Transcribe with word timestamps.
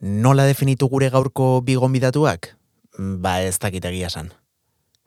Nola 0.00 0.44
definitu 0.46 0.86
gure 0.86 1.08
gaurko 1.10 1.58
bigon 1.66 1.90
bidatuak? 1.90 2.52
Ba 2.98 3.40
ez 3.42 3.58
dakit 3.58 3.84
egia 3.84 4.06
san. 4.08 4.30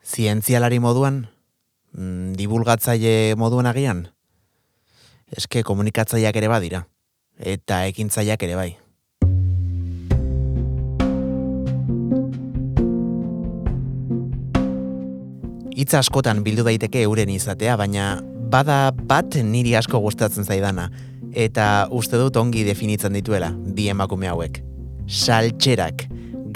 Zientzialari 0.04 0.78
moduan? 0.84 1.28
Mm, 1.96 2.34
Dibulgatzaile 2.36 3.32
moduan 3.40 3.66
agian? 3.66 4.10
Eske 5.32 5.62
komunikatzaileak 5.64 6.36
ere 6.36 6.48
badira. 6.52 6.84
Eta 7.40 7.86
ekintzaileak 7.88 8.42
ere 8.44 8.56
bai. 8.56 8.70
Hitz 15.72 15.94
askotan 15.96 16.42
bildu 16.44 16.66
daiteke 16.68 17.00
euren 17.06 17.32
izatea, 17.32 17.78
baina 17.80 18.18
bada 18.52 18.92
bat 18.92 19.40
niri 19.40 19.72
asko 19.74 20.02
gustatzen 20.04 20.44
zaidana 20.44 20.90
eta 21.32 21.88
uste 21.88 22.20
dut 22.20 22.36
ongi 22.36 22.66
definitzen 22.68 23.16
dituela 23.16 23.54
bi 23.56 23.88
emakume 23.88 24.28
hauek. 24.28 24.60
Saltxerak, 25.12 26.06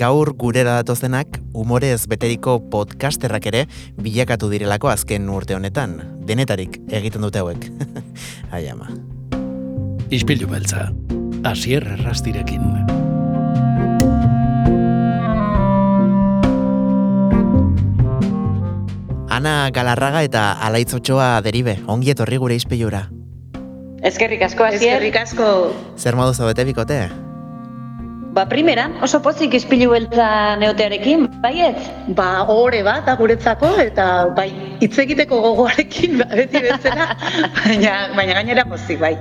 gaur 0.01 0.31
gurera 0.41 0.79
datozenak 0.79 1.43
umorez 1.53 2.07
beteriko 2.09 2.55
podcasterrak 2.73 3.45
ere 3.51 3.67
bilakatu 4.01 4.49
direlako 4.49 4.89
azken 4.89 5.29
urte 5.29 5.53
honetan. 5.53 5.99
Denetarik 6.25 6.79
egiten 6.89 7.27
dute 7.27 7.43
hauek. 7.43 7.67
Ai 8.57 8.65
ama. 8.73 8.89
Ispilu 10.09 10.49
beltza, 10.49 10.87
asier 11.45 11.85
errastirekin. 11.99 12.65
Ana 19.37 19.69
Galarraga 19.69 20.25
eta 20.25 20.49
Alaitzotxoa 20.65 21.43
deribe, 21.45 21.77
ongi 21.93 22.17
etorri 22.17 22.41
gure 22.41 22.57
izpilura. 22.57 23.05
Eskerrik 24.01 24.49
asko, 24.49 24.65
Asier. 24.65 24.97
Eskerrik 24.97 25.23
asko. 25.27 25.53
Zer 26.01 26.17
modu 26.17 26.33
zaudete 26.33 26.65
bikote? 26.65 27.26
Ba, 28.37 28.43
primeran, 28.45 28.93
oso 29.01 29.17
pozik 29.25 29.55
izpilu 29.57 29.95
beltza 29.95 30.27
neotearekin, 30.61 31.23
baiet? 31.41 31.79
Ba, 32.19 32.45
ore 32.53 32.83
bat, 32.85 33.07
da 33.07 33.15
guretzako, 33.17 33.71
eta 33.81 34.27
bai, 34.37 34.51
hitz 34.83 34.93
egiteko 35.01 35.39
gogoarekin, 35.41 36.19
ba, 36.21 36.27
beti 36.37 36.61
bezala, 36.67 37.07
baina, 37.57 37.95
baina 38.13 38.37
gainera 38.37 38.67
pozik, 38.69 39.01
bai. 39.01 39.15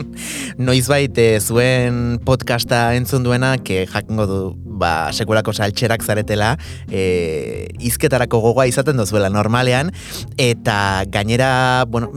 Noizbait 0.66 1.22
e, 1.22 1.28
zuen 1.38 2.18
podcasta 2.26 2.88
entzun 2.98 3.22
duena, 3.22 3.52
que 3.62 3.84
jakingo 3.86 4.26
du, 4.26 4.42
ba, 4.78 5.10
sekulako 5.12 5.52
saltxerak 5.52 6.04
zaretela, 6.04 6.54
e, 6.90 7.68
izketarako 7.84 8.40
gogoa 8.44 8.68
izaten 8.70 8.98
duzuela 9.00 9.30
normalean, 9.32 9.92
eta 10.38 11.04
gainera, 11.12 11.84
bueno, 11.88 12.12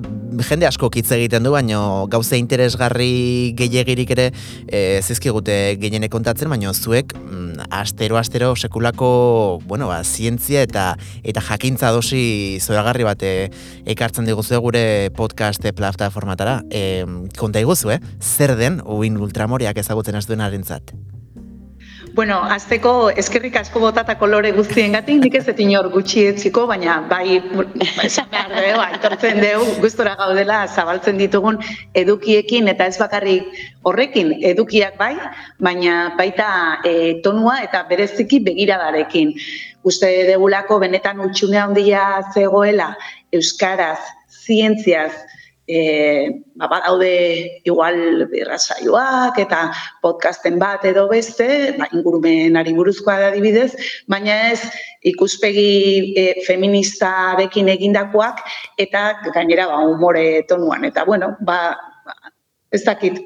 jende 0.47 0.67
asko 0.67 0.89
hitz 0.95 1.09
egiten 1.15 1.43
du, 1.43 1.51
baino 1.53 2.07
gauze 2.11 2.39
interesgarri 2.39 3.53
gehiagirik 3.57 4.13
ere 4.15 4.29
e, 4.67 5.01
zizkigute 5.03 5.77
gehiene 5.81 6.09
kontatzen, 6.09 6.49
baino 6.51 6.73
zuek 6.73 7.15
mm, 7.17 7.67
astero 7.81 8.17
astero 8.17 8.53
sekulako, 8.55 9.61
bueno, 9.67 9.89
ba, 9.91 10.01
zientzia 10.03 10.63
eta 10.67 10.91
eta 11.23 11.43
jakintza 11.51 11.91
dosi 11.91 12.59
zoragarri 12.61 13.07
bate 13.07 13.31
ekartzen 13.85 14.27
diguzu 14.29 14.61
gure 14.61 14.83
podcast 15.17 15.65
plataformatara. 15.75 16.61
E, 16.71 17.05
konta 17.37 17.63
iguzu, 17.63 17.95
eh? 17.95 17.99
Zer 18.19 18.55
den 18.59 18.81
uin 18.85 19.17
ultramoreak 19.21 19.81
ezagutzen 19.83 20.19
ez 20.19 20.27
duen 20.29 20.43
arentzat? 20.45 20.95
Bueno, 22.13 22.41
azteko 22.43 23.09
eskerrik 23.21 23.55
asko 23.55 23.79
botata 23.79 24.17
kolore 24.19 24.49
guztiengatik, 24.51 25.21
nik 25.23 25.35
ez 25.39 25.45
etin 25.47 25.69
hor 25.79 25.87
gutxi 25.93 26.25
etziko, 26.27 26.65
baina 26.67 26.97
bai, 27.07 27.37
esan 28.03 28.27
behar 28.33 28.81
aitortzen 28.85 29.39
dugu, 29.39 29.77
gustora 29.85 30.17
gaudela 30.19 30.57
zabaltzen 30.67 31.21
ditugun 31.21 31.61
edukiekin, 32.01 32.67
eta 32.67 32.89
ez 32.91 32.97
bakarrik 32.99 33.47
horrekin 33.87 34.33
edukiak 34.51 34.97
bai, 34.99 35.13
baina 35.63 36.11
baita 36.17 36.51
e, 36.83 37.21
tonua 37.23 37.61
eta 37.63 37.85
bereziki 37.87 38.41
begiradarekin. 38.43 39.31
Uste 39.87 40.11
degulako 40.27 40.81
benetan 40.83 41.23
utxunea 41.23 41.63
handia 41.69 42.03
zegoela, 42.35 42.91
euskaraz, 43.31 43.99
zientziaz, 44.43 45.13
e, 45.71 46.43
ba, 46.59 46.67
badaude 46.67 47.61
igual 47.63 48.27
birrasaioak 48.31 49.39
eta 49.39 49.61
podcasten 50.03 50.59
bat 50.59 50.83
edo 50.85 51.07
beste, 51.11 51.47
ba, 51.79 51.87
ingurumenari 51.95 52.75
buruzkoa 52.75 53.17
da 53.21 53.29
adibidez, 53.31 53.71
baina 54.11 54.51
ez 54.51 54.59
ikuspegi 55.13 56.11
e, 56.19 56.25
feministarekin 56.47 57.71
egindakoak 57.77 58.43
eta 58.83 59.05
gainera 59.31 59.69
ba, 59.71 59.79
humore 59.87 60.43
tonuan. 60.51 60.85
Eta 60.91 61.07
bueno, 61.07 61.35
ba, 61.47 61.77
ez 62.71 62.83
dakit, 62.83 63.19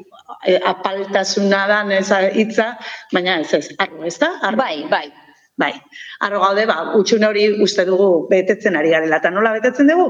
e, 0.45 0.59
apaltasuna 0.61 1.65
da 1.71 1.83
hitza, 2.29 2.73
baina 3.13 3.39
ez 3.41 3.53
ez, 3.53 3.67
arro, 3.79 4.03
ez 4.05 4.17
da? 4.21 4.35
Bai, 4.55 4.85
bai. 4.89 5.07
Bai, 5.55 5.71
arro 6.19 6.41
gaude, 6.41 6.65
ba, 6.67 6.81
utxune 6.99 7.29
hori 7.29 7.45
uste 7.63 7.85
dugu 7.87 8.27
betetzen 8.27 8.75
ari 8.75 8.89
garela. 8.91 9.21
Eta 9.21 9.31
nola 9.31 9.53
betetzen 9.55 9.87
dugu? 9.87 10.09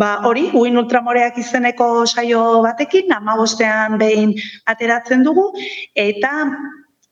Ba, 0.00 0.22
hori, 0.24 0.46
uin 0.56 0.78
ultramoreak 0.80 1.36
izeneko 1.42 1.88
saio 2.06 2.42
batekin, 2.64 3.12
ama 3.12 3.34
bostean 3.36 3.98
behin 4.00 4.32
ateratzen 4.72 5.26
dugu, 5.26 5.50
eta 6.06 6.30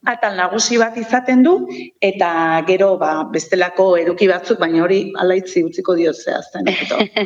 atal 0.09 0.33
nagusi 0.33 0.79
bat 0.81 0.97
izaten 0.97 1.43
du 1.45 1.53
eta 2.01 2.31
gero 2.65 2.95
ba, 2.97 3.27
bestelako 3.29 3.99
eduki 4.01 4.31
batzuk 4.31 4.57
baina 4.61 4.81
hori 4.87 5.01
alaitzi 5.21 5.61
utziko 5.67 5.93
dio 5.99 6.15
zehazten 6.17 6.65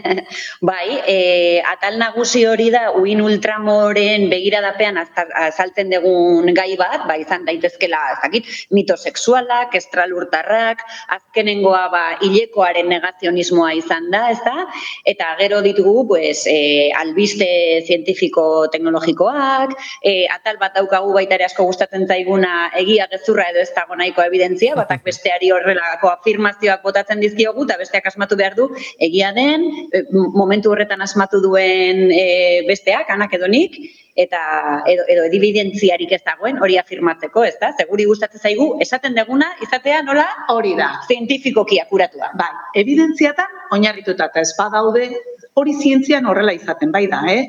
bai, 0.71 0.99
e, 1.07 1.63
atal 1.71 2.01
nagusi 2.01 2.43
hori 2.51 2.73
da 2.75 2.89
uin 2.99 3.23
ultramoren 3.23 4.27
begiradapean 4.33 4.99
azaltzen 4.99 5.93
dugun 5.95 6.51
gai 6.55 6.75
bat, 6.81 7.07
ba 7.07 7.15
izan 7.21 7.45
daitezkela 7.47 8.01
ezakit, 8.17 8.51
mito 8.75 8.97
sexualak, 8.97 9.77
estralurtarrak, 9.79 10.83
azkenengoa 11.15 11.85
ba 11.95 12.03
hilekoaren 12.27 12.91
negazionismoa 12.91 13.71
izan 13.79 14.11
da, 14.11 14.25
ez 14.35 14.41
da? 14.43 14.67
Eta 15.07 15.31
gero 15.39 15.63
ditugu 15.63 16.09
pues 16.11 16.43
e, 16.51 16.91
albiste 16.99 17.47
zientifiko 17.87 18.67
teknologikoak, 18.75 19.79
e, 20.03 20.27
atal 20.27 20.59
bat 20.59 20.75
daukagu 20.75 21.15
baita 21.15 21.39
ere 21.39 21.47
asko 21.47 21.71
gustatzen 21.71 22.09
zaiguna 22.11 22.64
egia 22.81 23.07
gezurra 23.11 23.49
edo 23.53 23.63
ez 23.63 23.71
dago 23.77 23.97
nahiko 23.99 24.23
evidentzia, 24.25 24.77
batak 24.79 25.05
besteari 25.09 25.51
horrelako 25.55 26.13
afirmazioak 26.13 26.83
botatzen 26.83 27.21
dizkiogu 27.25 27.67
eta 27.69 27.79
besteak 27.81 28.07
asmatu 28.11 28.39
behar 28.41 28.57
du 28.59 28.69
egia 28.99 29.33
den, 29.37 29.67
e, 29.93 30.05
momentu 30.13 30.73
horretan 30.73 31.03
asmatu 31.05 31.43
duen 31.45 32.09
e, 32.13 32.25
besteak, 32.69 33.11
anak 33.15 33.35
edo 33.39 33.51
nik, 33.51 33.77
eta 34.15 34.41
edo, 34.91 35.05
edo 35.11 35.27
evidentziarik 35.37 36.13
ez 36.15 36.23
dagoen 36.27 36.61
hori 36.63 36.79
afirmatzeko, 36.79 37.45
ez 37.45 37.57
da? 37.61 37.73
Seguri 37.79 38.07
gustatzen 38.07 38.41
zaigu, 38.41 38.69
esaten 38.85 39.17
deguna, 39.19 39.51
izatea 39.65 40.03
nola? 40.07 40.27
Hori 40.55 40.75
da. 40.79 40.93
Zientifikoki 41.09 41.81
akuratua. 41.83 42.31
Bai, 42.39 42.51
evidentziatan 42.85 43.61
oinarrituta 43.75 44.31
eta 44.31 44.45
ez 44.45 44.53
badaude 44.59 45.09
hori 45.59 45.75
zientzian 45.81 46.27
horrela 46.31 46.55
izaten, 46.55 46.93
bai 46.95 47.07
da, 47.11 47.23
eh? 47.31 47.45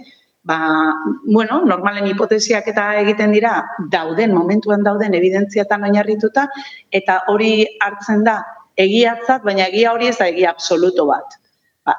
Ba, 0.46 0.94
bueno, 1.26 1.62
normalen 1.66 2.08
hipotesiak 2.08 2.68
eta 2.70 2.90
egiten 3.02 3.34
dira 3.34 3.56
dauden, 3.92 4.34
momentuan 4.34 4.84
dauden 4.86 5.18
evidentziatan 5.18 5.88
oinarrituta, 5.90 6.46
eta 6.94 7.24
hori 7.34 7.66
hartzen 7.82 8.22
da 8.28 8.38
egiatzat, 8.78 9.42
baina 9.48 9.66
egia 9.72 9.96
hori 9.96 10.12
ez 10.12 10.20
da 10.20 10.30
egia 10.30 10.52
absoluto 10.54 11.08
bat. 11.10 11.40
Ba, 11.86 11.98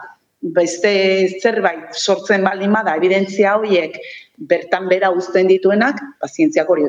beste 0.56 0.92
zerbait 1.42 1.98
sortzen 1.98 2.46
baldin 2.46 2.74
bada 2.76 2.94
evidentzia 3.00 3.56
horiek 3.58 3.98
bertan 4.38 4.86
bera 4.92 5.10
uzten 5.10 5.50
dituenak, 5.50 5.98
ba, 6.20 6.30
zientziak 6.30 6.70
hori 6.70 6.86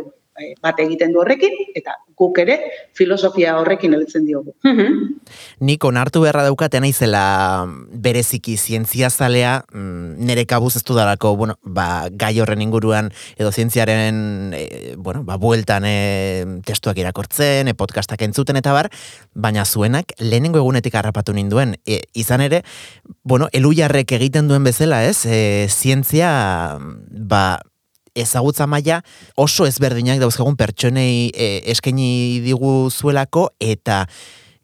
bat 0.62 0.80
egiten 0.80 1.14
du 1.14 1.22
horrekin, 1.22 1.54
eta 1.78 1.96
guk 2.18 2.38
ere 2.42 2.58
filosofia 2.98 3.56
horrekin 3.60 3.94
heltzen 3.94 4.26
diogu. 4.26 4.54
Nik 5.60 5.86
onartu 5.86 6.22
beharra 6.24 6.44
daukaten 6.48 6.84
naizela 6.86 7.68
bereziki 7.92 8.58
zientzia 8.58 9.10
zalea, 9.10 9.60
mm, 9.74 10.26
nere 10.26 10.46
kabuz 10.50 10.76
ez 10.78 10.84
dudalako, 10.88 11.36
bueno, 11.38 11.58
ba, 11.64 12.08
gai 12.12 12.40
horren 12.42 12.62
inguruan, 12.62 13.12
edo 13.38 13.52
zientziaren, 13.52 14.54
e, 14.54 14.96
bueno, 14.98 15.24
ba, 15.24 15.38
bueltan 15.38 15.86
e, 15.86 16.46
testuak 16.66 16.98
irakortzen, 16.98 17.68
e, 17.68 17.78
podcastak 17.78 18.22
entzuten 18.26 18.58
eta 18.58 18.74
bar, 18.74 18.92
baina 19.34 19.66
zuenak 19.66 20.14
lehenengo 20.20 20.62
egunetik 20.62 20.96
harrapatu 20.96 21.34
ninduen. 21.34 21.78
E, 21.86 22.02
izan 22.14 22.42
ere, 22.42 22.64
bueno, 23.24 23.50
elujarrek 23.54 24.12
egiten 24.18 24.48
duen 24.48 24.64
bezala, 24.64 25.04
ez? 25.06 25.26
E, 25.26 25.68
zientzia, 25.70 26.78
ba, 26.80 27.60
ezagutza 28.18 28.68
maila 28.68 29.02
oso 29.38 29.68
ezberdinak 29.70 30.20
dauzkagun 30.22 30.58
pertsonei 30.60 31.30
e, 31.34 31.50
eskaini 31.74 32.42
digu 32.46 32.90
zuelako 32.90 33.50
eta 33.60 34.06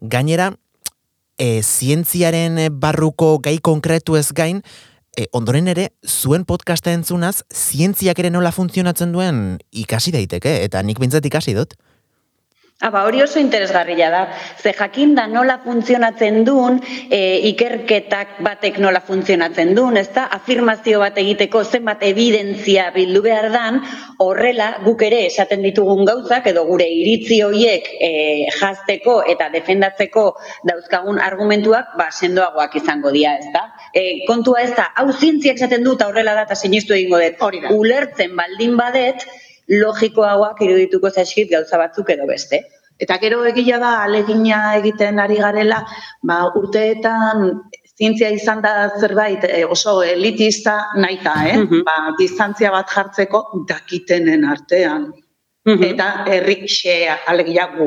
gainera 0.00 0.50
e, 1.38 1.62
zientziaren 1.62 2.66
barruko 2.80 3.38
gai 3.38 3.58
konkretu 3.58 4.18
ez 4.18 4.30
gain 4.32 4.62
e, 5.16 5.26
ondoren 5.32 5.68
ere 5.70 5.88
zuen 6.06 6.44
podcasta 6.44 6.92
entzunaz 6.94 7.42
zientziak 7.52 8.18
ere 8.18 8.30
nola 8.34 8.52
funtzionatzen 8.52 9.14
duen 9.14 9.42
ikasi 9.72 10.14
daiteke 10.14 10.60
eta 10.66 10.82
nik 10.82 11.00
bintzat 11.02 11.26
ikasi 11.26 11.54
dut. 11.56 11.74
Aba, 12.80 13.04
hori 13.06 13.22
oso 13.22 13.38
interesgarria 13.38 14.10
da. 14.10 14.22
Ze 14.60 14.72
jakin 14.74 15.14
da 15.14 15.28
nola 15.28 15.60
funtzionatzen 15.64 16.42
duen, 16.44 16.80
e, 17.08 17.38
ikerketak 17.48 18.40
batek 18.44 18.80
nola 18.82 19.00
funtzionatzen 19.00 19.70
duen, 19.76 19.96
ezta? 19.96 20.24
Afirmazio 20.36 20.98
bat 21.00 21.16
egiteko 21.22 21.62
zenbat 21.64 22.02
evidentzia 22.02 22.88
bildu 22.96 23.22
behar 23.22 23.46
dan, 23.54 23.78
horrela 24.18 24.66
guk 24.84 25.04
ere 25.06 25.22
esaten 25.28 25.62
ditugun 25.64 26.04
gauzak 26.10 26.50
edo 26.50 26.66
gure 26.66 26.88
iritzi 26.96 27.40
hoiek 27.46 27.88
e, 27.94 28.10
jazteko 28.58 29.16
eta 29.36 29.48
defendatzeko 29.54 30.26
dauzkagun 30.72 31.22
argumentuak 31.30 31.94
ba 31.96 32.10
sendoagoak 32.10 32.76
izango 32.82 33.14
dira, 33.14 33.38
ezta? 33.38 33.64
E, 33.94 34.26
kontua 34.26 34.66
ez 34.66 34.74
da, 34.74 34.90
hau 34.98 35.08
zientziak 35.14 35.62
esaten 35.62 35.86
dut 35.86 36.02
horrela 36.02 36.34
da 36.34 36.44
eta 36.50 36.58
sinistu 36.58 36.98
egingo 36.98 37.22
dut. 37.22 37.72
Ulertzen 37.78 38.34
baldin 38.36 38.76
badet, 38.76 39.24
logikoagoak 39.68 40.62
irudituko 40.66 41.10
zaizkit 41.10 41.50
gauza 41.50 41.78
batzuk 41.80 42.10
edo 42.10 42.26
beste. 42.26 42.62
Eta 43.00 43.16
gero 43.18 43.42
egia 43.48 43.80
da 43.82 43.96
alegina 44.04 44.76
egiten 44.78 45.18
ari 45.18 45.40
garela, 45.42 45.80
ba, 46.22 46.44
urteetan 46.60 47.48
zientzia 47.98 48.30
izan 48.34 48.62
da 48.62 48.90
zerbait 49.00 49.44
e, 49.48 49.64
oso 49.64 50.00
elitista 50.02 50.76
naita, 50.96 51.34
eh? 51.48 51.58
Mhm. 51.58 51.82
ba, 51.86 52.14
distantzia 52.18 52.70
bat 52.70 52.90
jartzeko 52.90 53.44
dakitenen 53.68 54.44
artean. 54.44 55.12
Eta 55.64 56.26
herri 56.28 56.66
xea 56.68 57.14
alegia 57.26 57.64
gu. 57.72 57.86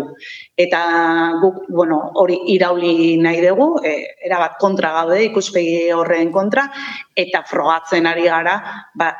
Eta 0.57 0.79
guk, 1.41 1.67
bueno, 1.69 1.99
hori 2.17 2.39
irauli 2.55 3.17
nahi 3.21 3.43
dugu, 3.43 3.67
e, 3.85 3.91
erabat 4.25 4.57
kontra 4.57 4.91
gaude 4.95 5.19
ikuspegi 5.27 5.91
horren 5.93 6.31
kontra, 6.31 6.65
eta 7.15 7.43
frogatzen 7.45 8.09
ari 8.09 8.25
gara, 8.25 8.55
ba, 8.97 9.11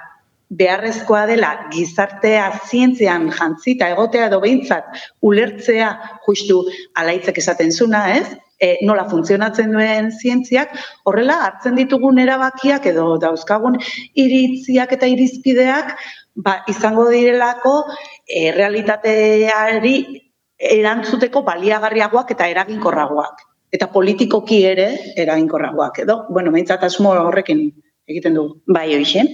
beharrezkoa 0.50 1.26
dela 1.28 1.52
gizartea 1.72 2.48
zientzian 2.70 3.30
jantzita 3.36 3.90
egotea 3.94 4.28
edo 4.30 4.40
behintzat 4.44 5.00
ulertzea 5.22 5.90
justu 6.28 6.62
alaitzek 6.96 7.42
esaten 7.44 7.72
zuna, 7.72 8.04
ez? 8.16 8.28
E, 8.58 8.78
nola 8.88 9.04
funtzionatzen 9.06 9.70
duen 9.76 10.08
zientziak, 10.10 10.72
horrela 11.06 11.36
hartzen 11.46 11.76
ditugun 11.78 12.18
erabakiak 12.24 12.88
edo 12.90 13.18
dauzkagun 13.22 13.78
iritziak 14.18 14.96
eta 14.98 15.10
irizpideak 15.12 15.92
ba, 16.42 16.64
izango 16.72 17.06
direlako 17.12 17.76
e, 18.26 18.50
realitateari 18.56 19.98
erantzuteko 20.58 21.44
baliagarriagoak 21.46 22.34
eta 22.34 22.48
eraginkorragoak. 22.50 23.44
Eta 23.78 23.90
politikoki 23.92 24.64
ere 24.66 24.88
eraginkorragoak 25.20 26.00
edo. 26.06 26.22
Bueno, 26.32 26.54
behintzat 26.56 26.88
asmo 26.88 27.12
horrekin 27.28 27.68
egiten 28.08 28.40
dugu. 28.40 28.62
Bai, 28.74 28.88
hoxe. 28.96 29.28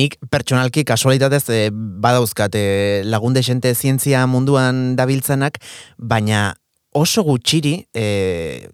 Nik 0.00 0.16
pertsonalki 0.30 0.84
kasualitatez 0.88 1.44
e, 1.50 1.60
badauzkat 1.72 2.56
e, 2.58 2.64
lagunde 3.04 3.42
xente 3.46 3.74
zientzia 3.74 4.26
munduan 4.30 4.96
dabiltzanak, 4.96 5.60
baina 5.98 6.50
oso 6.96 7.22
gutxiri 7.26 7.76
e, 7.94 8.04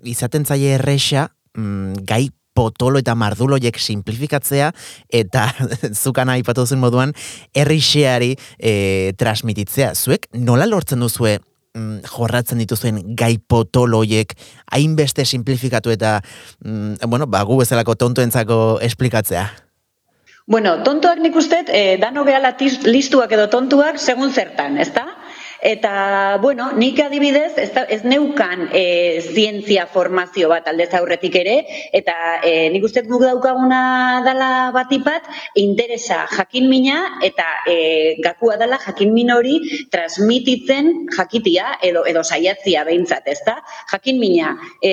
izaten 0.09 0.47
zaie 0.47 0.75
erresa 0.79 1.29
mm, 1.57 2.05
gai 2.09 2.29
potolo 2.57 3.01
eta 3.03 3.15
marduloiek 3.19 3.77
simplifikatzea 3.81 4.71
eta 5.13 5.51
zukan 6.05 6.33
aipatu 6.33 6.65
zen 6.67 6.81
moduan 6.81 7.13
errixeari 7.55 8.33
e, 8.57 9.13
transmititzea. 9.21 9.93
Zuek 9.95 10.31
nola 10.41 10.69
lortzen 10.71 11.05
duzue 11.05 11.37
mm, 11.39 12.09
jorratzen 12.15 12.65
dituzuen 12.65 13.03
gai 13.19 13.37
potoloiek 13.39 14.33
hainbeste 14.73 15.29
simplifikatu 15.29 15.93
eta 15.93 16.19
mm, 16.65 17.05
bueno, 17.07 17.29
ba, 17.29 17.45
gu 17.45 17.61
bezalako 17.61 17.99
tontoentzako 18.01 18.81
esplikatzea? 18.89 19.47
Bueno, 20.47 20.73
tontoak 20.87 21.19
nik 21.19 21.35
uste, 21.35 21.65
eh, 21.75 21.97
dano 21.99 22.23
behala 22.27 22.53
listuak 22.87 23.33
edo 23.35 23.49
tontuak 23.51 23.99
segun 23.99 24.31
zertan, 24.31 24.79
ezta? 24.79 25.03
Eta, 25.63 26.39
bueno, 26.43 26.73
nik 26.77 26.99
adibidez, 27.01 27.57
ez, 27.57 27.71
da, 27.73 27.87
ez 27.89 28.03
neukan 28.05 28.69
e, 28.77 29.21
zientzia 29.25 29.87
formazio 29.89 30.51
bat 30.53 30.67
aldez 30.69 30.91
aurretik 30.99 31.39
ere, 31.41 31.57
eta 31.97 32.15
e, 32.45 32.69
nik 32.75 32.85
uste 32.85 33.03
guk 33.09 33.25
daukaguna 33.25 34.21
dala 34.27 34.71
batipat, 34.75 35.25
interesa 35.57 36.27
jakin 36.35 36.69
mina, 36.69 36.99
eta 37.25 37.47
e, 37.69 37.77
gakua 38.25 38.59
dala 38.61 38.79
jakin 38.83 39.15
min 39.15 39.33
hori 39.33 39.57
transmititzen 39.93 41.09
jakitia, 41.17 41.79
edo, 41.83 42.05
edo 42.05 42.23
saiatzia 42.23 42.85
behintzat, 42.89 43.25
ezta? 43.33 43.57
Jakin 43.93 44.21
mina, 44.21 44.53
e, 44.85 44.93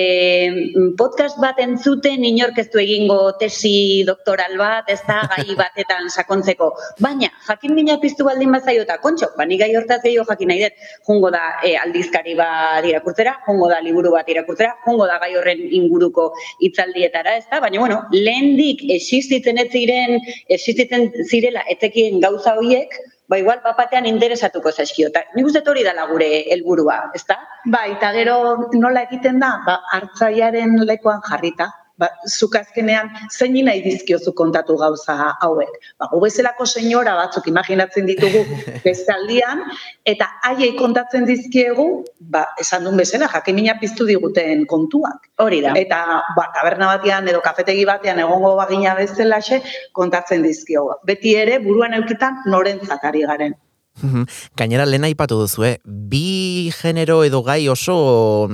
podcast 0.96 1.38
bat 1.42 1.60
entzuten 1.60 2.24
inork 2.24 2.58
ez 2.62 2.68
du 2.72 2.80
egingo 2.80 3.34
tesi 3.40 4.02
doktoral 4.08 4.56
bat, 4.60 4.88
ez 4.88 5.02
da, 5.04 5.20
gai 5.36 5.56
batetan 5.60 6.08
sakontzeko. 6.08 6.72
Baina, 7.04 7.28
jakin 7.50 7.76
mina 7.76 7.98
piztu 8.00 8.24
baldin 8.24 8.52
bazaio 8.54 8.88
eta 8.88 8.96
kontxo, 9.04 9.34
ba, 9.36 9.44
ni 9.44 9.60
gai 9.60 9.74
hortaz 9.76 10.00
gehiago 10.00 10.24
jakin 10.32 10.53
nahi 10.54 10.62
dut, 10.64 10.84
jungo 11.06 11.30
da 11.34 11.42
e, 11.62 11.74
aldizkari 11.76 12.34
bat 12.38 12.86
irakurtzera, 12.86 13.36
jungo 13.46 13.68
da 13.70 13.80
liburu 13.84 14.14
bat 14.14 14.28
irakurtzera, 14.30 14.74
jungo 14.86 15.08
da 15.10 15.18
gai 15.22 15.34
horren 15.38 15.62
inguruko 15.80 16.30
hitzaldietara, 16.62 17.36
ez 17.40 17.46
da? 17.50 17.60
Baina, 17.64 17.80
bueno, 17.82 18.02
lehendik 18.14 18.84
existitzen 18.94 19.58
ez 19.58 19.70
ziren, 19.74 20.20
existitzen 20.48 21.10
zirela 21.26 21.64
etekien 21.74 22.20
gauza 22.22 22.56
horiek, 22.58 22.94
ba 23.28 23.38
igual 23.40 23.60
bapatean 23.64 24.06
interesatuko 24.06 24.72
zaizkio. 24.72 25.10
Ta, 25.12 25.24
nik 25.36 25.46
uste 25.48 25.62
hori 25.66 25.84
dela 25.86 26.06
gure 26.10 26.28
helburua, 26.54 26.98
ezta? 27.16 27.38
Ba, 27.72 27.86
eta 27.90 28.12
gero 28.16 28.36
nola 28.74 29.06
egiten 29.08 29.40
da, 29.42 29.56
ba, 29.66 29.80
hartzaiaren 29.96 30.76
lekuan 30.84 31.24
jarrita. 31.28 31.70
Ba, 31.94 32.08
zuk 32.26 32.56
azkenean 32.58 33.10
zein 33.30 33.54
nahi 33.66 33.78
dizkiozu 33.84 34.32
kontatu 34.34 34.74
gauza 34.80 35.14
hauek. 35.44 35.70
Ba, 35.98 36.08
gu 36.10 36.20
bezalako 36.24 36.66
senyora 36.66 37.14
batzuk 37.14 37.46
imaginatzen 37.46 38.08
ditugu 38.10 38.42
bestaldian, 38.86 39.62
eta 40.02 40.26
haiei 40.48 40.72
kontatzen 40.78 41.26
dizkiegu, 41.28 41.86
ba, 42.18 42.44
esan 42.58 42.88
duen 42.88 42.98
bezala, 42.98 43.28
jakimina 43.30 43.76
piztu 43.78 44.08
diguten 44.10 44.66
kontuak. 44.66 45.30
Hori 45.38 45.62
da. 45.62 45.76
Eta 45.78 46.00
ba, 46.34 46.48
taberna 46.56 46.90
batean 46.96 47.30
edo 47.30 47.42
kafetegi 47.44 47.86
batean 47.86 48.18
egongo 48.26 48.56
bagina 48.58 48.96
bezalaxe 48.98 49.62
kontatzen 49.94 50.42
dizkiogu. 50.42 50.98
Beti 51.06 51.38
ere 51.38 51.60
buruan 51.62 51.94
eukitan 52.00 52.42
norentzat 52.50 53.06
ari 53.06 53.22
garen. 53.30 53.54
Gainera 54.58 54.86
lehen 54.88 55.06
aipatu 55.06 55.38
duzu, 55.44 55.64
eh? 55.70 55.76
bi 55.84 56.70
genero 56.74 57.22
edo 57.22 57.44
gai 57.46 57.68
oso... 57.68 58.48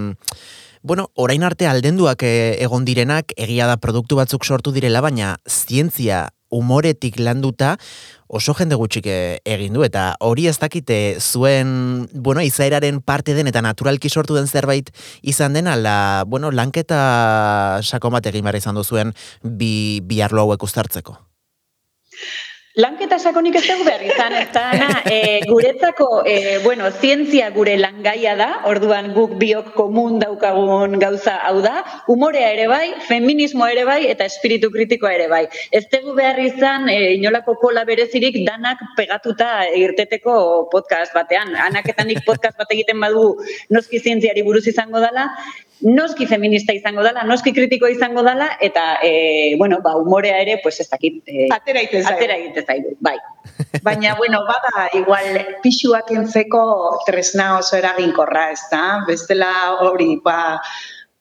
Bueno, 0.83 1.11
orain 1.15 1.43
arte 1.45 1.67
aldenduak 1.69 2.23
eh, 2.25 2.57
egon 2.65 2.87
direnak, 2.89 3.35
egia 3.37 3.67
da 3.69 3.77
produktu 3.77 4.17
batzuk 4.17 4.47
sortu 4.49 4.73
direla, 4.73 5.03
baina 5.05 5.35
zientzia 5.45 6.31
umoretik 6.51 7.19
landuta 7.21 7.75
oso 8.27 8.55
jende 8.57 8.79
gutxik 8.81 9.05
eh, 9.07 9.43
egin 9.45 9.77
du, 9.77 9.85
eta 9.85 10.15
hori 10.25 10.47
ez 10.49 10.57
dakite 10.59 11.19
zuen, 11.21 12.09
bueno, 12.15 12.41
izaeraren 12.41 13.03
parte 13.05 13.37
den 13.37 13.51
eta 13.53 13.61
naturalki 13.61 14.09
sortu 14.09 14.39
den 14.39 14.49
zerbait 14.49 14.89
izan 15.21 15.53
den, 15.53 15.69
ala, 15.69 16.25
bueno, 16.27 16.51
lanketa 16.51 17.83
sakon 17.85 18.17
bat 18.17 18.33
egin 18.33 18.49
behar 18.49 18.57
izan 18.57 18.81
duzuen 18.81 19.13
bi, 19.45 20.01
bi 20.01 20.23
arlo 20.25 20.47
hauek 20.47 20.65
uztartzeko. 20.65 21.19
Lanketa 22.81 23.19
sakonik 23.21 23.59
ez 23.59 23.65
dugu 23.67 23.85
behar 23.85 24.03
izan, 24.07 24.35
ez 24.39 24.49
da, 24.55 24.63
Ana, 24.73 24.89
e, 25.05 25.41
guretzako, 25.49 26.07
e, 26.25 26.59
bueno, 26.65 26.89
zientzia 27.03 27.51
gure 27.53 27.75
langaia 27.77 28.33
da, 28.39 28.49
orduan 28.71 29.11
guk 29.13 29.35
biok 29.43 29.73
komun 29.77 30.17
daukagun 30.23 30.97
gauza 31.03 31.35
hau 31.49 31.59
da, 31.65 31.83
umorea 32.15 32.49
ere 32.55 32.69
bai, 32.73 32.87
feminismoa 33.09 33.71
ere 33.75 33.85
bai, 33.89 33.99
eta 34.13 34.25
espiritu 34.31 34.71
kritikoa 34.73 35.13
ere 35.19 35.29
bai. 35.29 35.43
Ez 35.77 35.85
dugu 35.93 36.15
behar 36.17 36.41
izan, 36.41 36.89
e, 36.89 37.17
inolako 37.19 37.59
kola 37.61 37.85
berezirik 37.89 38.41
danak 38.49 38.81
pegatuta 38.97 39.51
irteteko 39.77 40.37
podcast 40.73 41.17
batean. 41.17 41.53
Anak 41.69 41.91
eta 41.93 42.07
nik 42.09 42.25
podcast 42.25 42.57
bat 42.57 42.73
egiten 42.73 43.03
badu 43.03 43.35
noski 43.77 44.01
zientziari 44.01 44.47
buruz 44.47 44.65
izango 44.73 45.05
dala, 45.05 45.29
noski 45.83 46.27
feminista 46.27 46.75
izango 46.77 47.03
dala, 47.03 47.25
noski 47.29 47.53
kritikoa 47.57 47.91
izango 47.93 48.23
dala, 48.23 48.51
eta, 48.61 48.99
e, 49.03 49.57
bueno, 49.59 49.81
ba, 49.85 49.97
umorea 49.97 50.41
ere, 50.43 50.59
pues 50.63 50.81
ez 50.81 50.89
dakit, 50.91 51.23
e, 51.27 51.49
Atera 51.53 51.83
iten 51.83 52.03
zaigu. 52.03 52.17
atera 52.17 52.37
egiten 52.37 52.67
zaigu, 52.67 52.95
bai. 53.01 53.17
Baina, 53.87 54.15
bueno, 54.17 54.43
bada, 54.49 54.89
igual, 54.99 55.41
pixuak 55.63 56.11
entzeko 56.13 56.63
tresna 57.07 57.59
oso 57.59 57.77
eraginkorra, 57.77 58.51
ez 58.53 58.63
da? 58.71 59.05
Bestela 59.09 59.53
hori, 59.87 60.17
ba, 60.25 60.61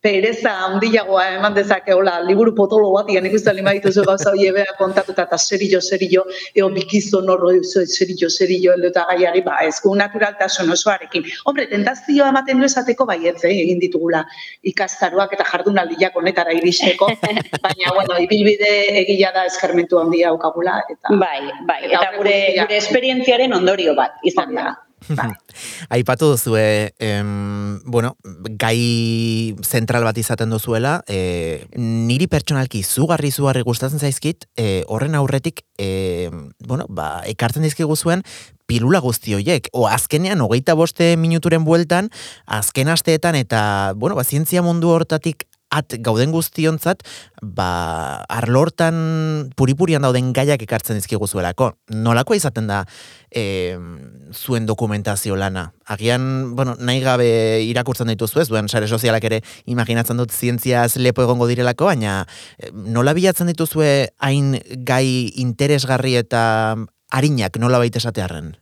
pereza 0.01 0.51
handiagoa 0.65 1.25
eman 1.36 1.53
dezakeola, 1.53 2.20
liburu 2.24 2.53
potolo 2.56 2.91
bat, 2.94 3.10
igan 3.12 3.25
ikusten 3.27 3.58
lima 3.58 3.74
dituzu 3.75 4.06
gauza 4.08 4.32
hori 4.32 4.48
ebea 4.48 4.75
kontatuta, 4.79 5.25
eta 5.27 5.38
serio, 5.38 5.82
serio, 5.84 6.24
eo 6.56 6.70
bikizon 6.75 7.27
horro, 7.29 7.51
serio, 7.63 8.29
serio, 8.32 8.77
eta 8.91 9.06
gaiari, 9.12 9.44
ba, 9.44 9.60
ez 9.68 9.75
gu 9.84 9.94
naturaltasun 10.00 10.72
osoarekin. 10.72 11.27
Hombre, 11.46 11.68
tentazioa 11.74 12.32
ematen 12.32 12.63
du 12.63 12.68
esateko, 12.70 13.06
bai, 13.12 13.20
ez, 13.27 13.38
eh, 13.44 13.56
egin 13.65 13.84
ditugula 13.84 14.24
ikastaroak 14.72 15.36
eta 15.36 15.48
jardunaldiak 15.51 16.15
honetara 16.15 16.56
iristeko, 16.56 17.12
baina, 17.68 17.96
bueno, 17.96 18.20
ibilbide 18.24 18.74
egila 19.03 19.34
da 19.36 19.48
eskarmentu 19.51 20.00
handia 20.00 20.32
aukagula, 20.32 20.79
eta... 20.88 21.18
Bai, 21.20 21.41
bai, 21.68 21.82
Eta 21.89 22.06
eta 22.06 22.18
gure, 22.18 22.38
gure 22.62 22.77
esperientziaren 22.79 23.60
ondorio 23.60 23.98
bat, 24.00 24.15
izan 24.24 24.56
da. 24.56 24.77
Bai. 25.08 25.32
Aipatu 25.96 26.29
duzue, 26.34 26.94
em, 27.00 27.79
bueno, 27.86 28.15
gai 28.60 29.56
zentral 29.65 30.03
bat 30.03 30.18
izaten 30.18 30.51
duzuela, 30.53 31.00
e, 31.08 31.65
niri 31.79 32.27
pertsonalki 32.27 32.84
zugarri 32.84 33.32
zugarri 33.32 33.63
gustatzen 33.65 34.00
zaizkit, 34.00 34.50
e, 34.58 34.84
horren 34.88 35.15
aurretik, 35.15 35.63
e, 35.77 36.29
bueno, 36.68 36.86
ba, 36.89 37.22
ekartzen 37.25 37.65
dizkigu 37.65 37.96
zuen, 37.96 38.24
pilula 38.70 39.01
guzti 39.01 39.34
hoiek. 39.34 39.72
O 39.74 39.88
azkenean, 39.89 40.41
hogeita 40.46 40.75
boste 40.77 41.15
minuturen 41.18 41.65
bueltan, 41.65 42.12
azken 42.46 42.91
asteetan 42.94 43.39
eta, 43.39 43.94
bueno, 43.98 44.15
ba, 44.20 44.24
zientzia 44.24 44.62
mundu 44.62 44.94
hortatik 44.94 45.49
at 45.70 45.96
gauden 46.02 46.32
guztionzat, 46.34 47.04
ba, 47.42 48.26
arlortan 48.30 49.50
puripurian 49.58 50.04
dauden 50.06 50.32
gaiak 50.34 50.62
ekartzen 50.66 50.98
dizkigu 51.00 51.28
zuelako. 51.28 51.72
Nolako 51.94 52.36
izaten 52.38 52.68
da 52.70 52.84
e, 53.30 53.78
zuen 54.34 54.66
dokumentazio 54.66 55.38
lana? 55.38 55.70
Agian, 55.86 56.56
bueno, 56.56 56.76
nahi 56.80 57.04
gabe 57.06 57.30
irakurtzen 57.70 58.10
dituzu 58.14 58.44
ez, 58.44 58.48
duen 58.50 58.70
sare 58.70 58.88
sozialak 58.88 59.26
ere 59.30 59.42
imaginatzen 59.70 60.18
dut 60.18 60.34
zientziaz 60.34 60.98
lepo 60.98 61.26
egongo 61.26 61.50
direlako, 61.50 61.90
baina 61.92 62.24
nola 62.74 63.14
bilatzen 63.18 63.52
dituzue 63.54 63.92
hain 64.18 64.56
gai 64.86 65.30
interesgarri 65.42 66.18
eta 66.24 66.42
harinak 67.14 67.62
nola 67.62 67.82
baita 67.82 68.02
esatearen? 68.02 68.56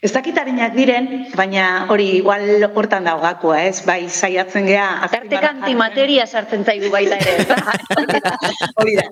Ez 0.00 0.14
dakitarinak 0.14 0.72
diren, 0.72 1.06
baina 1.36 1.64
hori 1.92 2.06
igual 2.16 2.62
hortan 2.72 3.04
daugakoa, 3.04 3.58
ez? 3.68 3.82
Bai, 3.84 4.06
saiatzen 4.08 4.64
gea... 4.64 4.86
Tarteka 5.12 5.50
antimateria 5.50 6.24
sartzen 6.24 6.64
zaigu 6.64 6.88
baita 6.94 7.18
ere. 7.20 7.44
hori 8.80 8.94
da. 8.96 9.04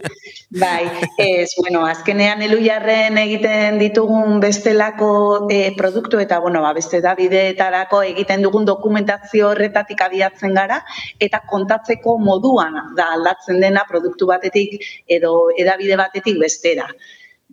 Bai, 0.62 0.86
ez, 1.20 1.50
bueno, 1.58 1.82
azkenean 1.90 2.40
elujarren 2.46 3.20
egiten 3.20 3.76
ditugun 3.82 4.40
bestelako 4.40 5.10
e, 5.52 5.60
produktu 5.76 6.22
eta, 6.24 6.40
bueno, 6.40 6.64
ba, 6.64 6.72
beste 6.80 7.02
da 7.04 7.12
bideetarako 7.20 8.00
egiten 8.14 8.48
dugun 8.48 8.64
dokumentazio 8.72 9.52
horretatik 9.52 10.00
abiatzen 10.08 10.56
gara 10.56 10.80
eta 11.20 11.44
kontatzeko 11.52 12.16
moduan 12.16 12.80
da 12.96 13.12
aldatzen 13.18 13.60
dena 13.60 13.84
produktu 13.92 14.32
batetik 14.32 14.80
edo 15.20 15.36
edabide 15.52 16.00
batetik 16.00 16.40
bestera 16.40 16.88